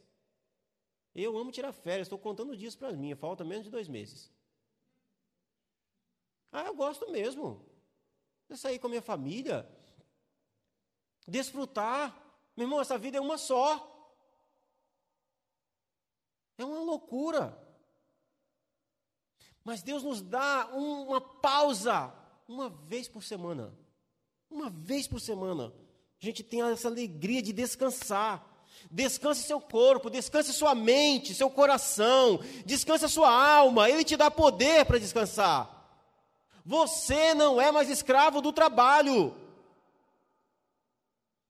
[1.14, 4.32] Eu amo tirar férias, estou contando dias para mim, falta menos de dois meses.
[6.50, 7.64] Ah, eu gosto mesmo.
[8.48, 9.68] De sair com a minha família,
[11.26, 12.27] desfrutar.
[12.58, 13.88] Meu irmão, essa vida é uma só.
[16.58, 17.56] É uma loucura.
[19.62, 22.12] Mas Deus nos dá uma pausa
[22.48, 23.72] uma vez por semana.
[24.50, 25.72] Uma vez por semana.
[26.20, 28.44] A gente tem essa alegria de descansar.
[28.90, 33.88] Descanse seu corpo, descanse sua mente, seu coração, descanse sua alma.
[33.88, 36.02] Ele te dá poder para descansar.
[36.66, 39.32] Você não é mais escravo do trabalho.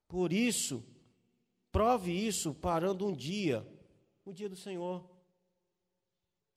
[0.06, 0.82] Por isso,
[1.72, 3.66] prove isso parando um dia,
[4.24, 5.00] o dia do Senhor.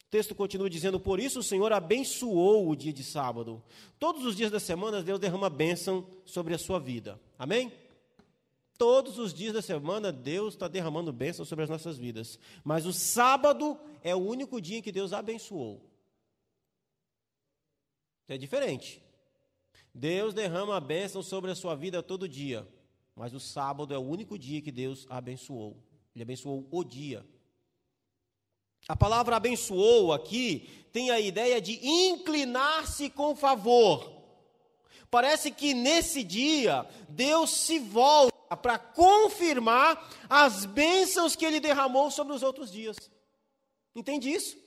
[0.06, 3.64] O texto continua dizendo: Por isso o Senhor abençoou o dia de sábado.
[3.98, 7.20] Todos os dias da semana, Deus derrama bênção sobre a sua vida.
[7.38, 7.72] Amém?
[8.78, 12.40] Todos os dias da semana, Deus está derramando bênção sobre as nossas vidas.
[12.64, 15.88] Mas o sábado é o único dia em que Deus abençoou.
[18.28, 19.04] É diferente.
[19.94, 22.68] Deus derrama a bênção sobre a sua vida todo dia.
[23.16, 25.78] Mas o sábado é o único dia que Deus abençoou.
[26.16, 27.26] Ele abençoou o dia.
[28.88, 34.12] A palavra abençoou aqui tem a ideia de inclinar-se com favor.
[35.10, 42.34] Parece que nesse dia Deus se volta para confirmar as bênçãos que ele derramou sobre
[42.34, 42.98] os outros dias.
[43.96, 44.58] Entende isso?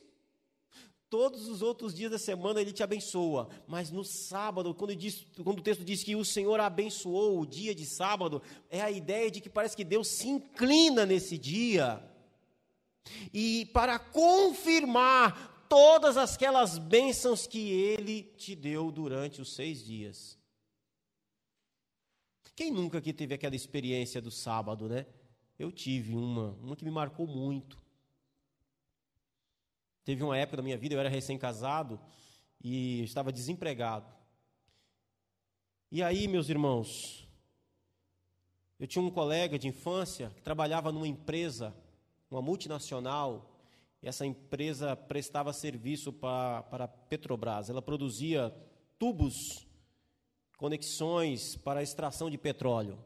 [1.15, 5.61] Todos os outros dias da semana ele te abençoa, mas no sábado, quando, diz, quando
[5.61, 9.41] o texto diz que o Senhor abençoou o dia de sábado, é a ideia de
[9.41, 12.05] que parece que Deus se inclina nesse dia.
[13.33, 20.37] E para confirmar todas aquelas bênçãos que ele te deu durante os seis dias.
[22.57, 25.07] Quem nunca aqui teve aquela experiência do sábado, né?
[25.57, 27.84] Eu tive uma, uma que me marcou muito.
[30.05, 31.99] Teve uma época da minha vida, eu era recém-casado
[32.63, 34.13] e estava desempregado.
[35.91, 37.29] E aí, meus irmãos,
[38.79, 41.75] eu tinha um colega de infância que trabalhava numa empresa,
[42.31, 43.51] uma multinacional,
[44.03, 47.71] e essa empresa prestava serviço para, para a Petrobras.
[47.71, 48.55] Ela produzia
[48.99, 49.67] tubos,
[50.59, 53.03] conexões para extração de petróleo.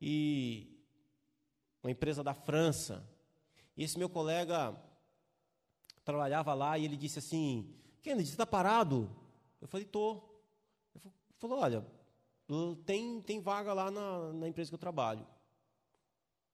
[0.00, 0.80] E
[1.82, 3.06] uma empresa da França.
[3.76, 4.74] E esse meu colega
[6.06, 7.68] trabalhava lá e ele disse assim:
[8.00, 9.10] Kennedy, você está parado?
[9.60, 10.40] Eu falei: Estou.
[10.94, 11.84] Ele falou: Olha,
[12.86, 15.26] tem, tem vaga lá na, na empresa que eu trabalho.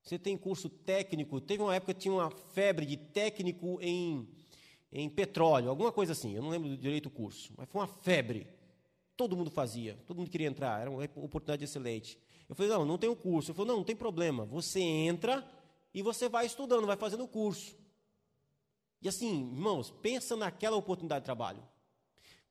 [0.02, 1.40] Você tem curso técnico?
[1.40, 4.26] Teve uma época que tinha uma febre de técnico em,
[4.90, 8.48] em petróleo, alguma coisa assim, eu não lembro direito o curso, mas foi uma febre.
[9.16, 12.18] Todo mundo fazia, todo mundo queria entrar, era uma oportunidade excelente.
[12.48, 13.50] Eu falei, não, não tem o curso.
[13.50, 15.46] Ele falou, não, não tem problema, você entra
[15.94, 17.76] e você vai estudando, vai fazendo o curso.
[19.02, 21.62] E assim, irmãos, pensa naquela oportunidade de trabalho.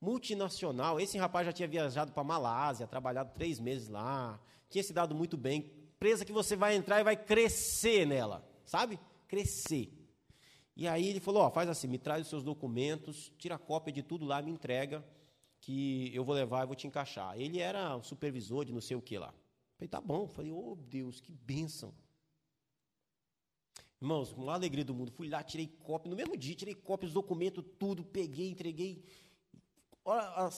[0.01, 4.39] Multinacional, esse rapaz já tinha viajado para Malásia, trabalhado três meses lá,
[4.69, 5.71] tinha se dado muito bem.
[5.95, 8.99] Empresa que você vai entrar e vai crescer nela, sabe?
[9.27, 9.93] Crescer.
[10.75, 14.01] E aí ele falou: ó, faz assim, me traz os seus documentos, tira cópia de
[14.01, 15.05] tudo lá, me entrega,
[15.61, 17.39] que eu vou levar e vou te encaixar.
[17.39, 19.33] Ele era um supervisor de não sei o que lá.
[19.77, 20.27] Falei, tá bom.
[20.27, 21.93] Falei, oh Deus, que bênção.
[24.01, 27.05] Irmãos, com a alegria do mundo, fui lá, tirei cópia, no mesmo dia, tirei cópia
[27.05, 29.05] dos documentos, tudo, peguei, entreguei.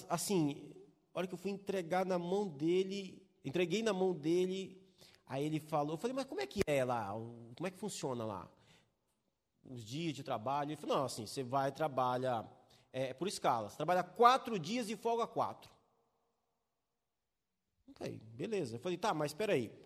[0.08, 0.74] Assim,
[1.14, 4.82] a hora que eu fui entregar na mão dele, entreguei na mão dele,
[5.26, 7.10] aí ele falou, eu falei, mas como é que é lá?
[7.10, 8.50] Como é que funciona lá?
[9.66, 10.70] Os dias de trabalho?
[10.70, 12.50] Ele falou, não, assim, você vai, trabalha
[12.94, 15.70] é, por escala, você trabalha quatro dias e folga quatro.
[17.90, 18.78] Ok, beleza.
[18.78, 19.83] Eu falei, tá, mas espera aí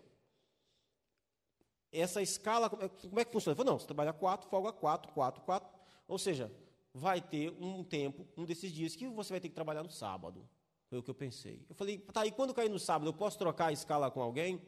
[1.92, 3.52] essa escala, como é que funciona?
[3.52, 5.68] Ele falou, não, você trabalha quatro, folga quatro, quatro, quatro.
[6.06, 6.52] Ou seja,
[6.92, 10.48] vai ter um tempo, um desses dias, que você vai ter que trabalhar no sábado.
[10.88, 11.64] Foi o que eu pensei.
[11.68, 14.60] Eu falei, tá, e quando cair no sábado, eu posso trocar a escala com alguém?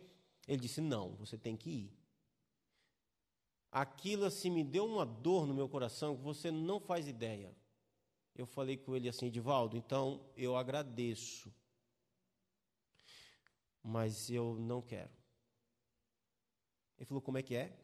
[0.47, 2.01] Ele disse, não, você tem que ir.
[3.73, 7.55] Aquilo assim me deu uma dor no meu coração que você não faz ideia.
[8.35, 11.53] Eu falei com ele assim, Edivaldo, então eu agradeço,
[13.83, 15.20] mas eu não quero.
[17.01, 17.75] Ele falou, como é que é?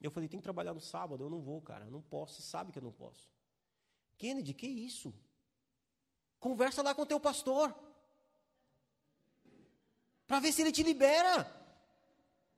[0.00, 1.24] Eu falei, tem que trabalhar no sábado.
[1.24, 1.86] Eu não vou, cara.
[1.86, 2.34] Eu não posso.
[2.34, 3.32] Você sabe que eu não posso.
[4.18, 5.14] Kennedy, que isso?
[6.38, 7.74] Conversa lá com o teu pastor.
[10.26, 11.50] Para ver se ele te libera.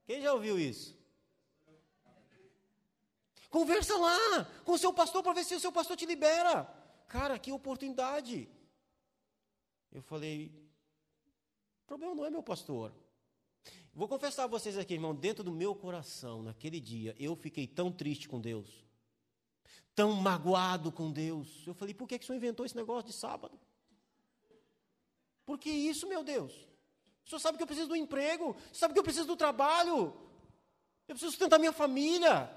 [0.04, 0.96] Quem já ouviu isso?
[3.48, 6.64] Conversa lá com o seu pastor para ver se o seu pastor te libera.
[7.06, 8.48] Cara, que oportunidade.
[9.92, 10.52] Eu falei,
[11.84, 12.92] o problema não é meu pastor.
[13.96, 17.90] Vou confessar a vocês aqui, irmão, dentro do meu coração, naquele dia, eu fiquei tão
[17.90, 18.84] triste com Deus.
[19.94, 21.66] tão magoado com Deus.
[21.66, 23.58] Eu falei, por que, que o senhor inventou esse negócio de sábado?
[25.46, 26.52] Por que isso, meu Deus?
[27.24, 30.12] O senhor sabe que eu preciso do emprego, sabe que eu preciso do trabalho,
[31.08, 32.54] eu preciso sustentar minha família.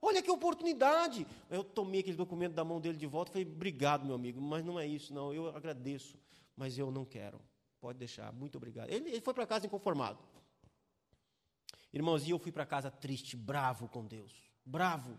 [0.00, 1.26] Olha que oportunidade.
[1.50, 4.64] Eu tomei aquele documento da mão dele de volta e falei, obrigado, meu amigo, mas
[4.64, 5.34] não é isso, não.
[5.34, 6.16] Eu agradeço,
[6.56, 7.40] mas eu não quero.
[7.80, 8.88] Pode deixar, muito obrigado.
[8.88, 10.20] Ele, ele foi para casa inconformado.
[11.92, 14.32] Irmãos, e eu fui para casa triste, bravo com Deus.
[14.64, 15.18] Bravo.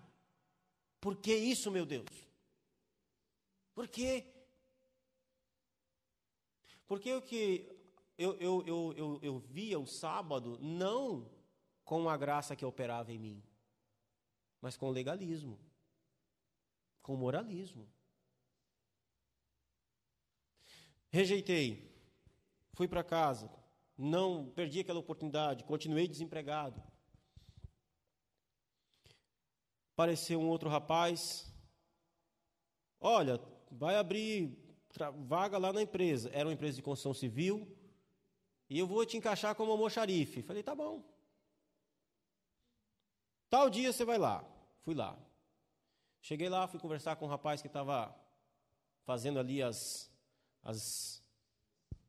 [1.01, 2.09] Por que isso, meu Deus?
[3.73, 4.25] Por quê?
[6.87, 7.67] Porque o que
[8.17, 11.29] eu, eu, eu, eu, eu via o sábado não
[11.85, 13.43] com a graça que operava em mim,
[14.61, 15.59] mas com legalismo,
[17.01, 17.87] com moralismo.
[21.09, 21.91] Rejeitei,
[22.73, 23.49] fui para casa,
[23.99, 26.81] não perdi aquela oportunidade, continuei desempregado.
[29.91, 31.53] Apareceu um outro rapaz,
[32.97, 34.57] olha, vai abrir
[35.25, 36.29] vaga lá na empresa.
[36.31, 37.67] Era uma empresa de construção civil,
[38.69, 40.43] e eu vou te encaixar como almoxarife.
[40.43, 41.03] Falei, tá bom.
[43.49, 44.45] Tal dia você vai lá.
[44.83, 45.19] Fui lá.
[46.21, 48.15] Cheguei lá, fui conversar com um rapaz que estava
[49.03, 50.09] fazendo ali as,
[50.63, 51.21] as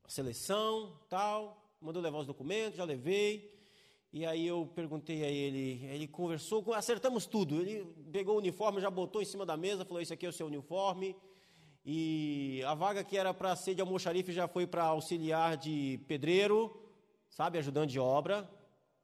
[0.04, 3.58] a seleção, tal mandou levar os documentos, já levei.
[4.12, 7.60] E aí eu perguntei a ele, ele conversou, acertamos tudo.
[7.60, 10.32] Ele pegou o uniforme, já botou em cima da mesa, falou: Isso aqui é o
[10.32, 11.16] seu uniforme.
[11.84, 16.76] E a vaga que era para ser de almoxarife já foi para auxiliar de pedreiro,
[17.30, 18.50] sabe, ajudante de obra.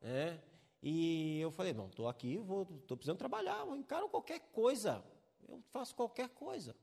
[0.01, 0.41] Né?
[0.83, 5.05] E eu falei: Não, estou aqui, estou precisando trabalhar, eu encaro qualquer coisa.
[5.49, 6.75] Eu faço qualquer coisa.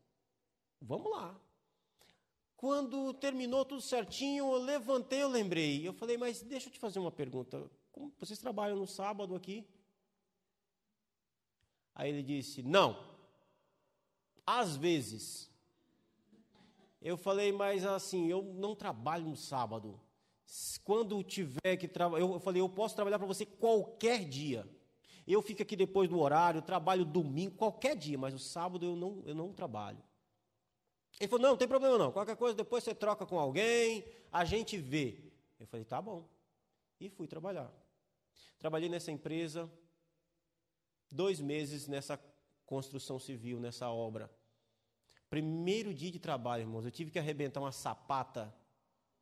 [0.82, 1.38] Vamos lá.
[2.64, 5.86] Quando terminou tudo certinho, eu levantei, eu lembrei.
[5.86, 7.70] Eu falei, mas deixa eu te fazer uma pergunta.
[7.92, 9.68] Como vocês trabalham no sábado aqui?
[11.94, 13.06] Aí ele disse, não.
[14.48, 15.52] Às vezes.
[17.02, 20.00] Eu falei, mas assim, eu não trabalho no sábado.
[20.86, 24.66] Quando tiver que trabalhar, eu falei, eu posso trabalhar para você qualquer dia.
[25.28, 29.22] Eu fico aqui depois do horário, trabalho domingo, qualquer dia, mas o sábado eu não,
[29.26, 30.02] eu não trabalho.
[31.20, 32.12] Ele falou: não, não tem problema não.
[32.12, 35.18] Qualquer coisa depois você troca com alguém, a gente vê.
[35.60, 36.28] Eu falei: tá bom.
[37.00, 37.72] E fui trabalhar.
[38.60, 39.70] Trabalhei nessa empresa
[41.14, 42.20] dois meses nessa
[42.66, 44.30] construção civil, nessa obra.
[45.30, 48.54] Primeiro dia de trabalho, irmãos, eu tive que arrebentar uma sapata.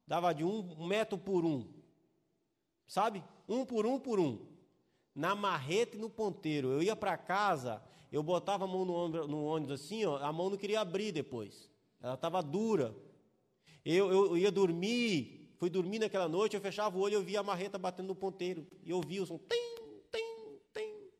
[0.08, 1.72] Dava de um metro por um.
[2.88, 3.24] Sabe?
[3.48, 4.46] Um por um por um.
[5.16, 6.70] Na marreta e no ponteiro.
[6.70, 7.82] Eu ia para casa,
[8.12, 11.71] eu botava a mão no, no ônibus assim, ó, a mão não queria abrir depois.
[12.02, 12.96] Ela estava dura.
[13.86, 17.40] Eu, eu, eu, ia dormir, fui dormir naquela noite, eu fechava o olho eu via
[17.40, 18.68] a marreta batendo no ponteiro.
[18.84, 19.76] E eu ouvia o som, tem,
[20.12, 21.12] tem, tem.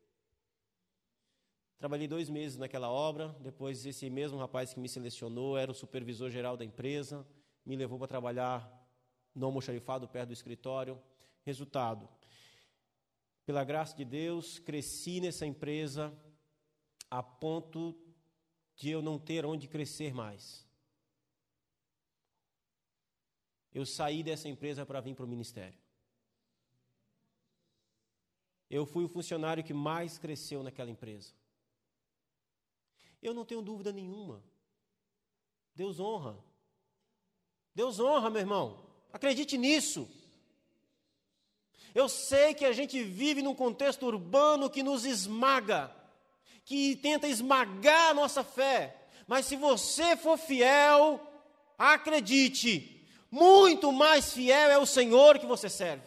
[1.78, 3.34] Trabalhei dois meses naquela obra.
[3.40, 7.26] Depois, esse mesmo rapaz que me selecionou era o supervisor geral da empresa,
[7.64, 8.70] me levou para trabalhar
[9.34, 11.00] no almoxarifado, perto do escritório.
[11.44, 12.08] Resultado:
[13.44, 16.12] pela graça de Deus, cresci nessa empresa
[17.10, 17.96] a ponto
[18.76, 20.66] de eu não ter onde crescer mais.
[23.74, 25.78] Eu saí dessa empresa para vir para o ministério.
[28.68, 31.32] Eu fui o funcionário que mais cresceu naquela empresa.
[33.22, 34.42] Eu não tenho dúvida nenhuma.
[35.74, 36.36] Deus honra.
[37.74, 38.84] Deus honra, meu irmão.
[39.12, 40.08] Acredite nisso.
[41.94, 45.94] Eu sei que a gente vive num contexto urbano que nos esmaga,
[46.64, 49.08] que tenta esmagar a nossa fé.
[49.26, 51.20] Mas se você for fiel,
[51.76, 53.01] acredite,
[53.32, 56.04] muito mais fiel é o Senhor que você serve.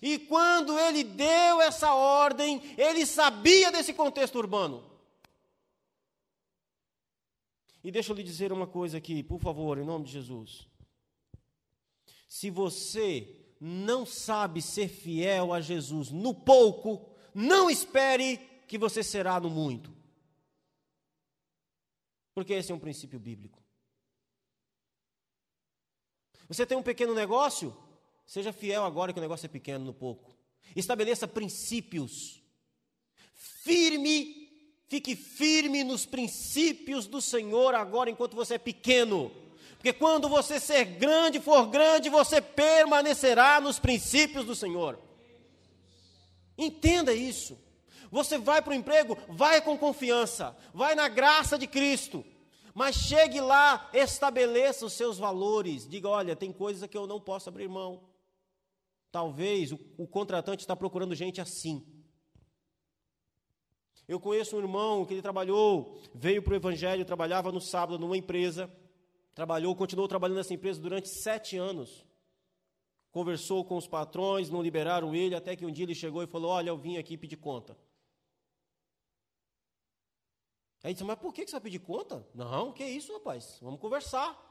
[0.00, 4.82] E quando ele deu essa ordem, ele sabia desse contexto urbano.
[7.84, 10.66] E deixa eu lhe dizer uma coisa aqui, por favor, em nome de Jesus.
[12.26, 19.38] Se você não sabe ser fiel a Jesus no pouco, não espere que você será
[19.38, 19.94] no muito.
[22.34, 23.61] Porque esse é um princípio bíblico.
[26.52, 27.74] Você tem um pequeno negócio?
[28.26, 30.36] Seja fiel agora que o negócio é pequeno no pouco.
[30.76, 32.42] Estabeleça princípios.
[33.34, 34.50] Firme,
[34.86, 39.32] fique firme nos princípios do Senhor agora enquanto você é pequeno.
[39.76, 44.98] Porque quando você ser grande, for grande, você permanecerá nos princípios do Senhor.
[46.56, 47.58] Entenda isso.
[48.10, 52.22] Você vai para o emprego, vai com confiança, vai na graça de Cristo.
[52.74, 55.88] Mas chegue lá, estabeleça os seus valores.
[55.88, 58.02] Diga: olha, tem coisas que eu não posso abrir mão.
[59.10, 61.86] Talvez o, o contratante está procurando gente assim.
[64.08, 68.16] Eu conheço um irmão que ele trabalhou, veio para o Evangelho, trabalhava no sábado numa
[68.16, 68.70] empresa,
[69.34, 72.04] trabalhou, continuou trabalhando nessa empresa durante sete anos.
[73.10, 76.50] Conversou com os patrões, não liberaram ele, até que um dia ele chegou e falou:
[76.50, 77.76] Olha, eu vim aqui pedir conta.
[80.82, 82.26] Aí disse: Mas por que você vai pedir conta?
[82.34, 83.58] Não, que isso, rapaz?
[83.60, 84.50] Vamos conversar.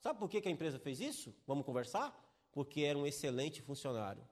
[0.00, 1.34] Sabe por que a empresa fez isso?
[1.46, 2.16] Vamos conversar?
[2.52, 4.22] Porque era um excelente funcionário.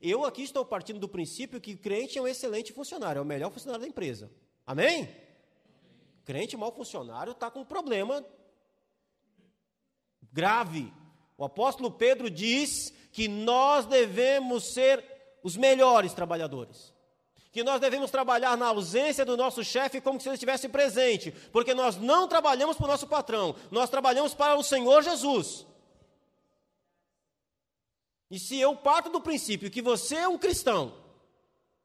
[0.00, 3.50] Eu aqui estou partindo do princípio que crente é um excelente funcionário, é o melhor
[3.50, 4.30] funcionário da empresa.
[4.66, 5.08] Amém?
[6.24, 8.24] Crente mau funcionário está com um problema
[10.32, 10.92] grave.
[11.36, 15.04] O apóstolo Pedro diz que nós devemos ser
[15.42, 16.92] os melhores trabalhadores.
[17.52, 21.74] Que nós devemos trabalhar na ausência do nosso chefe como se ele estivesse presente, porque
[21.74, 25.66] nós não trabalhamos para o nosso patrão, nós trabalhamos para o Senhor Jesus.
[28.30, 30.94] E se eu parto do princípio que você é um cristão,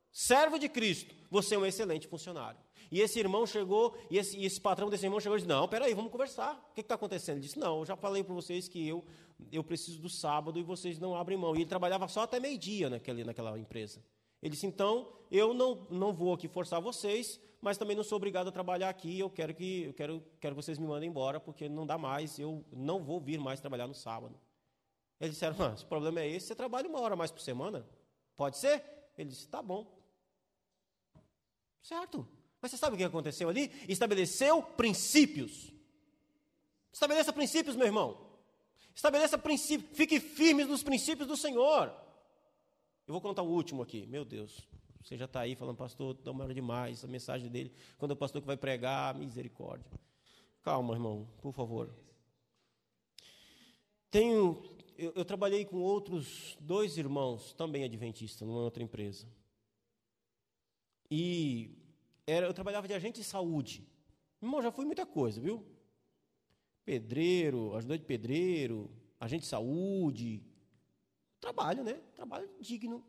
[0.09, 2.57] servo de Cristo, você é um excelente funcionário.
[2.89, 5.67] E esse irmão chegou, e esse, e esse patrão desse irmão chegou e disse: Não,
[5.67, 6.53] peraí, vamos conversar.
[6.71, 7.35] O que está acontecendo?
[7.35, 9.03] Ele disse: Não, eu já falei para vocês que eu,
[9.51, 11.53] eu preciso do sábado e vocês não abrem mão.
[11.53, 14.01] E ele trabalhava só até meio-dia naquela empresa.
[14.47, 18.47] Ele disse: Então, eu não, não vou aqui forçar vocês, mas também não sou obrigado
[18.47, 19.19] a trabalhar aqui.
[19.19, 22.39] Eu quero que, eu quero, quero que vocês me mandem embora, porque não dá mais,
[22.39, 24.39] eu não vou vir mais trabalhar no sábado.
[25.19, 27.85] Eles disseram: Mas o problema é esse, você trabalha uma hora mais por semana?
[28.37, 28.81] Pode ser?
[29.17, 29.85] Ele disse: Tá bom.
[31.81, 32.25] Certo.
[32.61, 33.69] Mas você sabe o que aconteceu ali?
[33.89, 35.73] Estabeleceu princípios.
[36.93, 38.17] Estabeleça princípios, meu irmão.
[38.95, 39.95] Estabeleça princípios.
[39.95, 41.93] Fique firme nos princípios do Senhor.
[43.07, 44.05] Eu vou contar o último aqui.
[44.05, 44.67] Meu Deus.
[45.01, 47.71] Você já está aí falando, pastor, demora demais a mensagem dele.
[47.97, 49.89] Quando é o pastor que vai pregar, misericórdia.
[50.61, 51.89] Calma, irmão, por favor.
[54.11, 54.61] Tenho,
[54.97, 59.25] eu, eu trabalhei com outros dois irmãos, também adventistas, numa outra empresa.
[61.09, 61.71] E
[62.25, 63.87] era, eu trabalhava de agente de saúde.
[64.41, 65.65] Irmão, já fui muita coisa, viu?
[66.83, 70.43] Pedreiro, ajudante de pedreiro, agente de saúde.
[71.39, 71.93] Trabalho, né?
[72.15, 73.05] Trabalho digno,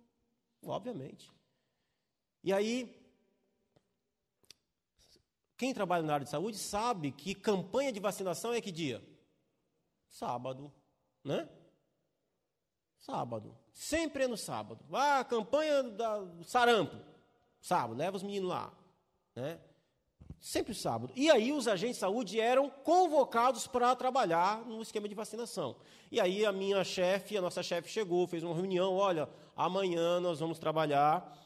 [0.62, 1.30] obviamente.
[2.42, 2.94] E aí,
[5.56, 9.02] quem trabalha na área de saúde sabe que campanha de vacinação é que dia?
[10.08, 10.72] Sábado,
[11.24, 11.48] né?
[12.98, 13.56] Sábado.
[13.72, 14.84] Sempre é no sábado.
[14.92, 16.96] Ah, campanha do sarampo.
[17.60, 18.72] Sábado, leva os meninos lá.
[19.34, 19.60] Né?
[20.40, 21.12] Sempre sábado.
[21.16, 25.76] E aí os agentes de saúde eram convocados para trabalhar no esquema de vacinação.
[26.10, 30.38] E aí a minha chefe, a nossa chefe chegou, fez uma reunião, olha, amanhã nós
[30.38, 31.36] vamos trabalhar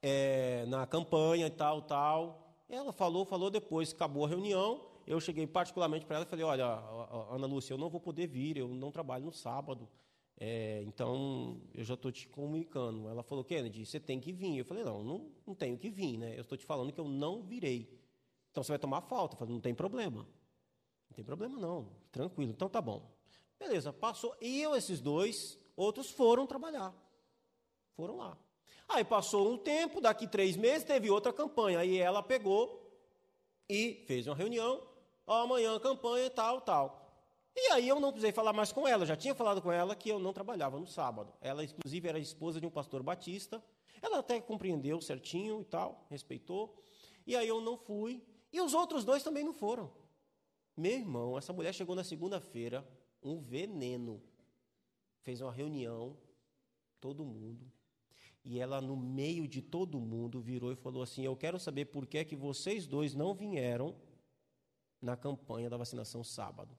[0.00, 2.56] é, na campanha e tal, tal.
[2.68, 6.66] Ela falou, falou depois, acabou a reunião, eu cheguei particularmente para ela e falei, olha,
[7.30, 9.88] Ana Lúcia, eu não vou poder vir, eu não trabalho no sábado.
[10.36, 13.08] É, então, eu já estou te comunicando.
[13.08, 14.58] Ela falou, Kennedy, você tem que vir.
[14.58, 16.36] Eu falei, não, não, não tenho que vir, né?
[16.36, 17.88] Eu estou te falando que eu não virei.
[18.54, 19.34] Então, você vai tomar falta.
[19.34, 20.20] Eu falei, não tem problema.
[20.20, 21.88] Não tem problema, não.
[22.12, 22.52] Tranquilo.
[22.52, 23.10] Então, tá bom.
[23.58, 24.32] Beleza, passou.
[24.40, 26.94] E eu, esses dois, outros foram trabalhar.
[27.96, 28.38] Foram lá.
[28.88, 31.80] Aí passou um tempo, daqui três meses, teve outra campanha.
[31.80, 32.96] Aí ela pegou
[33.68, 34.86] e fez uma reunião.
[35.26, 37.12] Ó, amanhã campanha, tal, tal.
[37.56, 40.10] E aí eu não precisei falar mais com ela, já tinha falado com ela que
[40.10, 41.34] eu não trabalhava no sábado.
[41.40, 43.60] Ela, inclusive, era esposa de um pastor batista.
[44.00, 46.80] Ela até compreendeu certinho e tal, respeitou.
[47.26, 48.22] E aí eu não fui.
[48.54, 49.92] E os outros dois também não foram.
[50.76, 52.88] Meu irmão, essa mulher chegou na segunda-feira,
[53.20, 54.22] um veneno.
[55.22, 56.16] Fez uma reunião,
[57.00, 57.68] todo mundo.
[58.44, 62.06] E ela, no meio de todo mundo, virou e falou assim: Eu quero saber por
[62.06, 63.96] que, é que vocês dois não vieram
[65.02, 66.78] na campanha da vacinação sábado.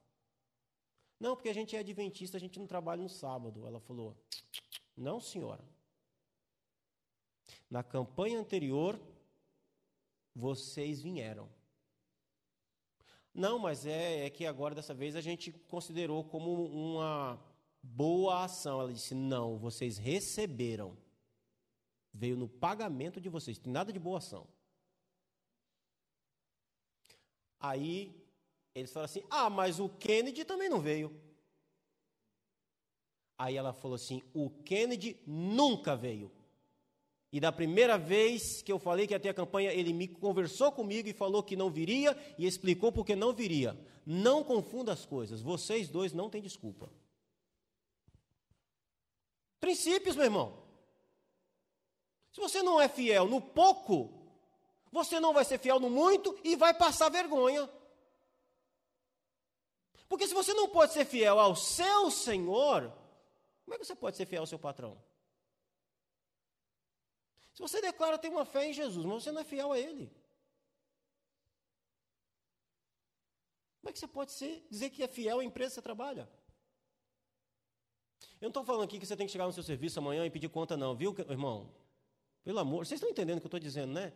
[1.19, 3.67] Não, porque a gente é adventista, a gente não trabalha no sábado.
[3.67, 4.15] Ela falou:
[4.95, 5.65] Não, senhora.
[7.69, 8.97] Na campanha anterior,
[10.33, 11.49] vocês vieram.
[13.35, 17.37] Não, mas é, é que agora, dessa vez, a gente considerou como uma
[17.83, 18.79] boa ação.
[18.79, 20.97] Ela disse: Não, vocês receberam.
[22.13, 24.47] Veio no pagamento de vocês, nada de boa ação.
[27.59, 28.25] Aí
[28.73, 31.13] eles falaram assim: Ah, mas o Kennedy também não veio.
[33.37, 36.31] Aí ela falou assim: O Kennedy nunca veio.
[37.35, 40.71] E da primeira vez que eu falei que ia ter a campanha, ele me conversou
[40.71, 43.77] comigo e falou que não viria e explicou por que não viria.
[44.05, 46.89] Não confunda as coisas, vocês dois não têm desculpa.
[49.59, 50.63] Princípios, meu irmão.
[52.31, 54.13] Se você não é fiel no pouco,
[54.89, 57.69] você não vai ser fiel no muito e vai passar vergonha.
[60.07, 62.93] Porque se você não pode ser fiel ao seu Senhor,
[63.65, 64.97] como é que você pode ser fiel ao seu patrão?
[67.55, 70.11] Se você declara ter uma fé em Jesus, mas você não é fiel a Ele.
[73.79, 76.29] Como é que você pode ser, dizer que é fiel à empresa que você trabalha?
[78.41, 80.29] Eu não estou falando aqui que você tem que chegar no seu serviço amanhã e
[80.29, 81.73] pedir conta, não, viu, irmão?
[82.43, 84.11] Pelo amor, vocês estão entendendo o que eu estou dizendo, né?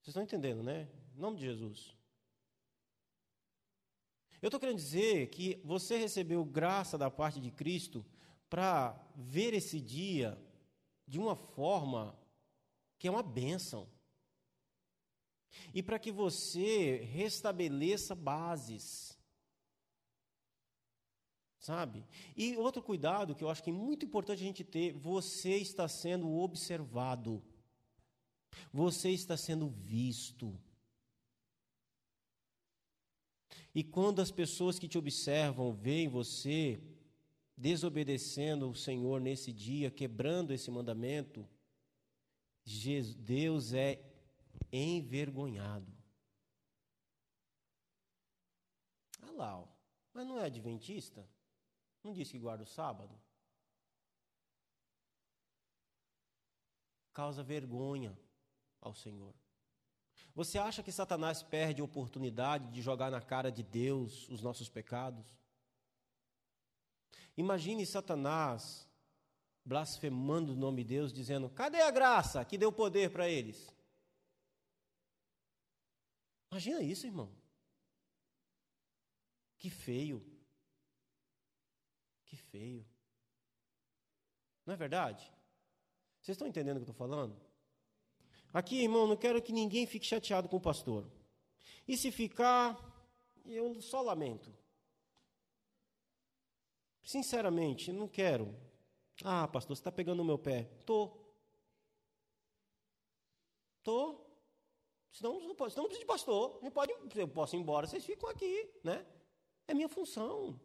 [0.00, 0.88] Vocês estão entendendo, né?
[1.14, 1.96] Em nome de Jesus.
[4.42, 8.04] Eu estou querendo dizer que você recebeu graça da parte de Cristo
[8.50, 10.36] para ver esse dia
[11.06, 12.18] de uma forma
[12.98, 13.88] que é uma bênção.
[15.72, 19.16] E para que você restabeleça bases.
[21.58, 22.06] Sabe?
[22.36, 25.88] E outro cuidado que eu acho que é muito importante a gente ter: você está
[25.88, 27.42] sendo observado.
[28.72, 30.58] Você está sendo visto.
[33.74, 36.80] E quando as pessoas que te observam veem você
[37.56, 41.48] desobedecendo o Senhor nesse dia, quebrando esse mandamento,
[43.16, 44.02] Deus é
[44.70, 45.90] envergonhado.
[49.22, 49.68] Ah lá,
[50.12, 51.28] mas não é adventista?
[52.02, 53.18] Não disse que guarda o sábado?
[57.12, 58.18] Causa vergonha
[58.80, 59.34] ao Senhor.
[60.34, 64.68] Você acha que Satanás perde a oportunidade de jogar na cara de Deus os nossos
[64.68, 65.26] pecados?
[67.36, 68.88] Imagine Satanás
[69.64, 73.74] blasfemando o nome de Deus, dizendo: cadê a graça que deu poder para eles?
[76.50, 77.30] Imagina isso, irmão.
[79.58, 80.24] Que feio.
[82.24, 82.86] Que feio.
[84.64, 85.30] Não é verdade?
[86.20, 87.40] Vocês estão entendendo o que eu estou falando?
[88.52, 91.06] Aqui, irmão, não quero que ninguém fique chateado com o pastor.
[91.86, 92.76] E se ficar,
[93.44, 94.52] eu só lamento.
[97.06, 98.52] Sinceramente, não quero.
[99.22, 100.64] Ah, pastor, você está pegando no meu pé.
[100.84, 101.16] Tô.
[103.84, 104.26] Tô.
[105.12, 106.58] Senão, não, pode, senão não precisa de pastor.
[106.72, 109.06] Pode, eu posso ir embora, vocês ficam aqui, né?
[109.68, 110.60] É minha função.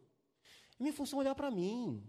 [0.80, 2.04] É minha função olhar para mim.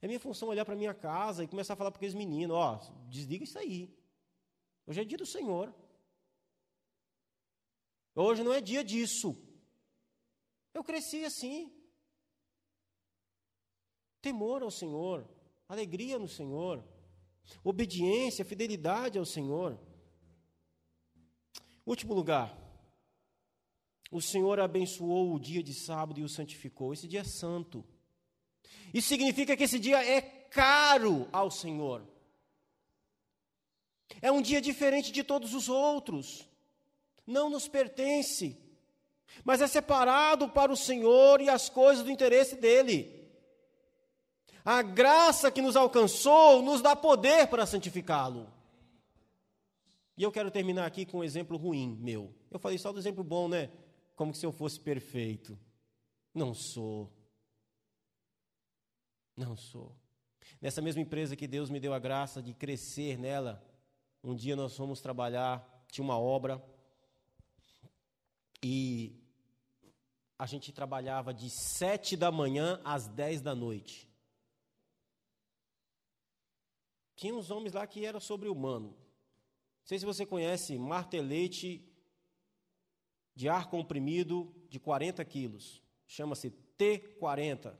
[0.00, 2.76] É minha função olhar para minha casa e começar a falar para aqueles meninos, ó,
[3.10, 3.94] desliga isso aí.
[4.86, 5.74] Hoje é dia do Senhor.
[8.14, 9.36] Hoje não é dia disso.
[10.72, 11.77] Eu cresci assim.
[14.20, 15.26] Temor ao Senhor,
[15.68, 16.84] alegria no Senhor,
[17.62, 19.78] obediência, fidelidade ao Senhor.
[21.86, 22.56] Último lugar.
[24.10, 26.92] O Senhor abençoou o dia de sábado e o santificou.
[26.92, 27.84] Esse dia é santo.
[28.92, 32.02] Isso significa que esse dia é caro ao Senhor.
[34.22, 36.48] É um dia diferente de todos os outros.
[37.26, 38.56] Não nos pertence,
[39.44, 43.17] mas é separado para o Senhor e as coisas do interesse dele.
[44.70, 48.52] A graça que nos alcançou nos dá poder para santificá-lo.
[50.14, 52.34] E eu quero terminar aqui com um exemplo ruim meu.
[52.50, 53.70] Eu falei só do exemplo bom, né?
[54.14, 55.58] Como se eu fosse perfeito.
[56.34, 57.10] Não sou.
[59.34, 59.96] Não sou.
[60.60, 63.64] Nessa mesma empresa que Deus me deu a graça de crescer nela,
[64.22, 66.62] um dia nós fomos trabalhar, tinha uma obra,
[68.62, 69.18] e
[70.38, 74.07] a gente trabalhava de sete da manhã às dez da noite.
[77.18, 78.90] Tinha uns homens lá que era sobre-humano.
[78.90, 78.96] Não
[79.82, 81.84] sei se você conhece martelete
[83.34, 85.82] de ar comprimido de 40 quilos.
[86.06, 87.76] Chama-se T40.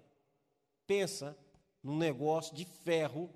[0.89, 1.39] Pensa
[1.81, 3.33] num negócio de ferro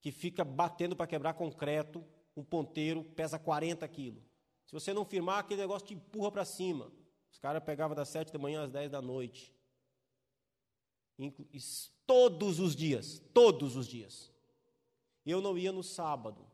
[0.00, 2.04] que fica batendo para quebrar concreto,
[2.36, 4.24] um ponteiro pesa 40 quilos.
[4.66, 6.90] Se você não firmar, aquele negócio te empurra para cima.
[7.30, 9.54] Os caras pegavam das 7 da manhã às 10 da noite.
[12.04, 14.33] Todos os dias, todos os dias.
[15.24, 16.46] Eu não ia no sábado.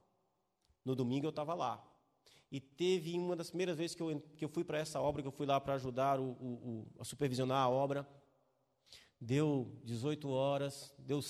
[0.84, 1.84] No domingo eu estava lá.
[2.50, 5.28] E teve uma das primeiras vezes que eu, que eu fui para essa obra, que
[5.28, 8.08] eu fui lá para ajudar o, o, o, a supervisionar a obra.
[9.20, 11.20] Deu 18 horas, deu,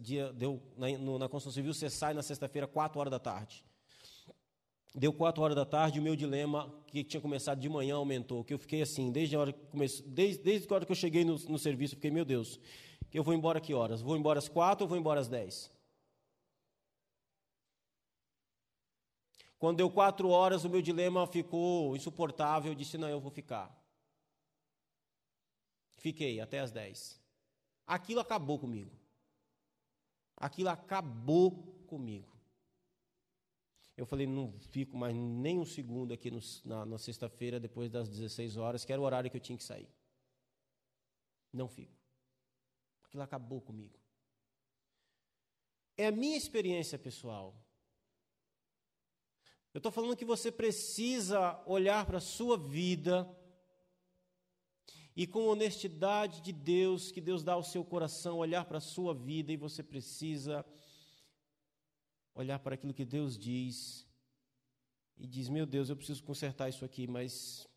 [0.00, 3.64] dia, deu na, no, na construção civil, você sai na sexta-feira, 4 horas da tarde.
[4.94, 8.42] Deu 4 horas da tarde, o meu dilema, que tinha começado de manhã, aumentou.
[8.42, 10.96] Que eu fiquei assim, desde a hora que, comece, desde, desde a hora que eu
[10.96, 12.58] cheguei no, no serviço, fiquei, meu Deus,
[13.10, 14.00] que eu vou embora que horas?
[14.00, 15.77] Vou embora às 4 ou vou embora às 10?
[19.58, 23.76] Quando deu 4 horas, o meu dilema ficou insuportável, eu disse, não, eu vou ficar.
[25.96, 27.20] Fiquei até as 10.
[27.84, 28.96] Aquilo acabou comigo.
[30.36, 31.50] Aquilo acabou
[31.88, 32.38] comigo.
[33.96, 38.08] Eu falei, não fico mais nem um segundo aqui no, na, na sexta-feira, depois das
[38.08, 39.88] 16 horas, que era o horário que eu tinha que sair.
[41.52, 41.98] Não fico.
[43.02, 43.98] Aquilo acabou comigo.
[45.96, 47.56] é a minha experiência pessoal.
[49.74, 53.28] Eu estou falando que você precisa olhar para a sua vida
[55.14, 59.12] e com honestidade de Deus, que Deus dá ao seu coração, olhar para a sua
[59.12, 60.64] vida e você precisa
[62.34, 64.06] olhar para aquilo que Deus diz
[65.16, 67.68] e diz: Meu Deus, eu preciso consertar isso aqui, mas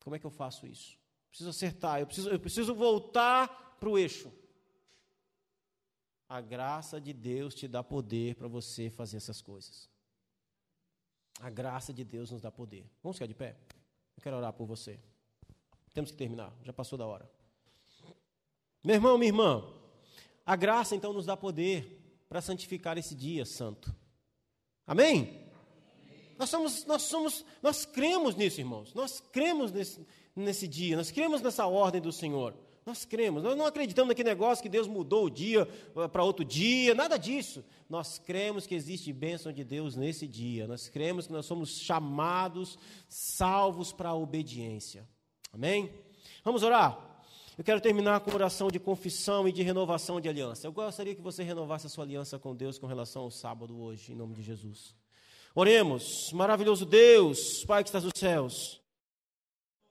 [0.00, 0.98] como é que eu faço isso?
[1.30, 4.30] Preciso acertar, eu preciso, eu preciso voltar para o eixo.
[6.28, 9.93] A graça de Deus te dá poder para você fazer essas coisas.
[11.40, 12.86] A graça de Deus nos dá poder.
[13.02, 13.56] Vamos ficar de pé?
[14.16, 14.98] Eu quero orar por você.
[15.92, 17.30] Temos que terminar, já passou da hora.
[18.82, 19.64] Meu irmão, minha irmã,
[20.44, 23.94] a graça então nos dá poder para santificar esse dia santo.
[24.86, 25.44] Amém?
[26.38, 28.92] Nós somos, nós somos, nós cremos nisso, irmãos.
[28.92, 32.54] Nós cremos nesse, nesse dia, nós cremos nessa ordem do Senhor.
[32.86, 35.66] Nós cremos, nós não acreditamos naquele negócio que Deus mudou o dia
[35.96, 37.64] eh, para outro dia, nada disso.
[37.88, 40.66] Nós cremos que existe bênção de Deus nesse dia.
[40.66, 42.78] Nós cremos que nós somos chamados,
[43.08, 45.08] salvos para a obediência.
[45.50, 45.90] Amém?
[46.44, 47.22] Vamos orar?
[47.56, 50.66] Eu quero terminar com oração de confissão e de renovação de aliança.
[50.66, 54.12] Eu gostaria que você renovasse a sua aliança com Deus com relação ao sábado hoje,
[54.12, 54.94] em nome de Jesus.
[55.54, 58.83] Oremos, maravilhoso Deus, Pai que estás nos céus.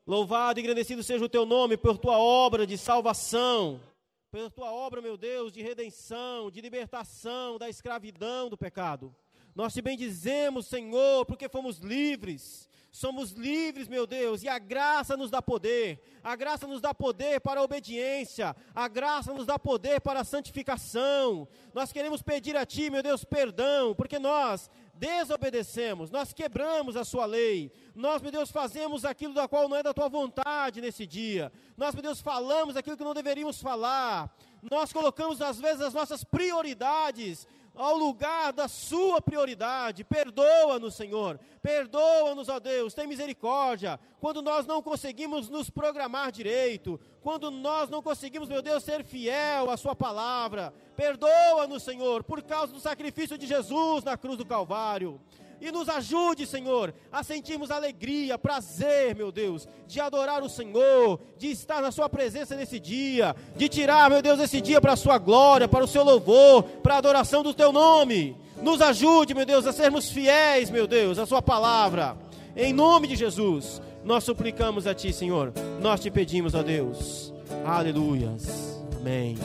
[0.06, 3.80] Louvado e agradecido seja o teu nome por tua obra de salvação,
[4.30, 9.16] pela tua obra, meu Deus, de redenção, de libertação da escravidão do pecado.
[9.56, 12.68] Nós te bendizemos, Senhor, porque fomos livres.
[12.92, 16.00] Somos livres, meu Deus, e a graça nos dá poder.
[16.24, 18.56] A graça nos dá poder para a obediência.
[18.76, 21.48] A graça nos dá poder para a santificação.
[21.74, 24.70] Nós queremos pedir a Ti, meu Deus, perdão, porque nós
[25.04, 29.84] desobedecemos, nós quebramos a sua lei, nós, meu Deus, fazemos aquilo da qual não é
[29.84, 34.94] da tua vontade nesse dia, nós, meu Deus, falamos aquilo que não deveríamos falar, nós
[34.94, 37.46] colocamos às vezes as nossas prioridades
[37.76, 40.04] ao lugar da sua prioridade.
[40.04, 41.40] Perdoa-nos, Senhor.
[41.62, 42.94] Perdoa-nos, ó Deus.
[42.94, 44.00] Tem misericórdia.
[44.20, 49.70] Quando nós não conseguimos nos programar direito, quando nós não conseguimos, meu Deus, ser fiel
[49.70, 50.74] à sua palavra.
[50.96, 55.20] Perdoa-nos, Senhor, por causa do sacrifício de Jesus na cruz do Calvário.
[55.64, 61.52] E nos ajude, Senhor, a sentirmos alegria, prazer, meu Deus, de adorar o Senhor, de
[61.52, 65.18] estar na Sua presença nesse dia, de tirar, meu Deus, esse dia para a Sua
[65.18, 68.36] glória, para o Seu louvor, para a adoração do Teu nome.
[68.62, 72.18] Nos ajude, meu Deus, a sermos fiéis, meu Deus, à Sua palavra.
[72.58, 75.54] Em nome de Jesus, nós suplicamos a Ti, Senhor.
[75.80, 77.34] Nós te pedimos, ó Deus.
[77.64, 78.84] Aleluias.
[79.00, 79.38] Amém.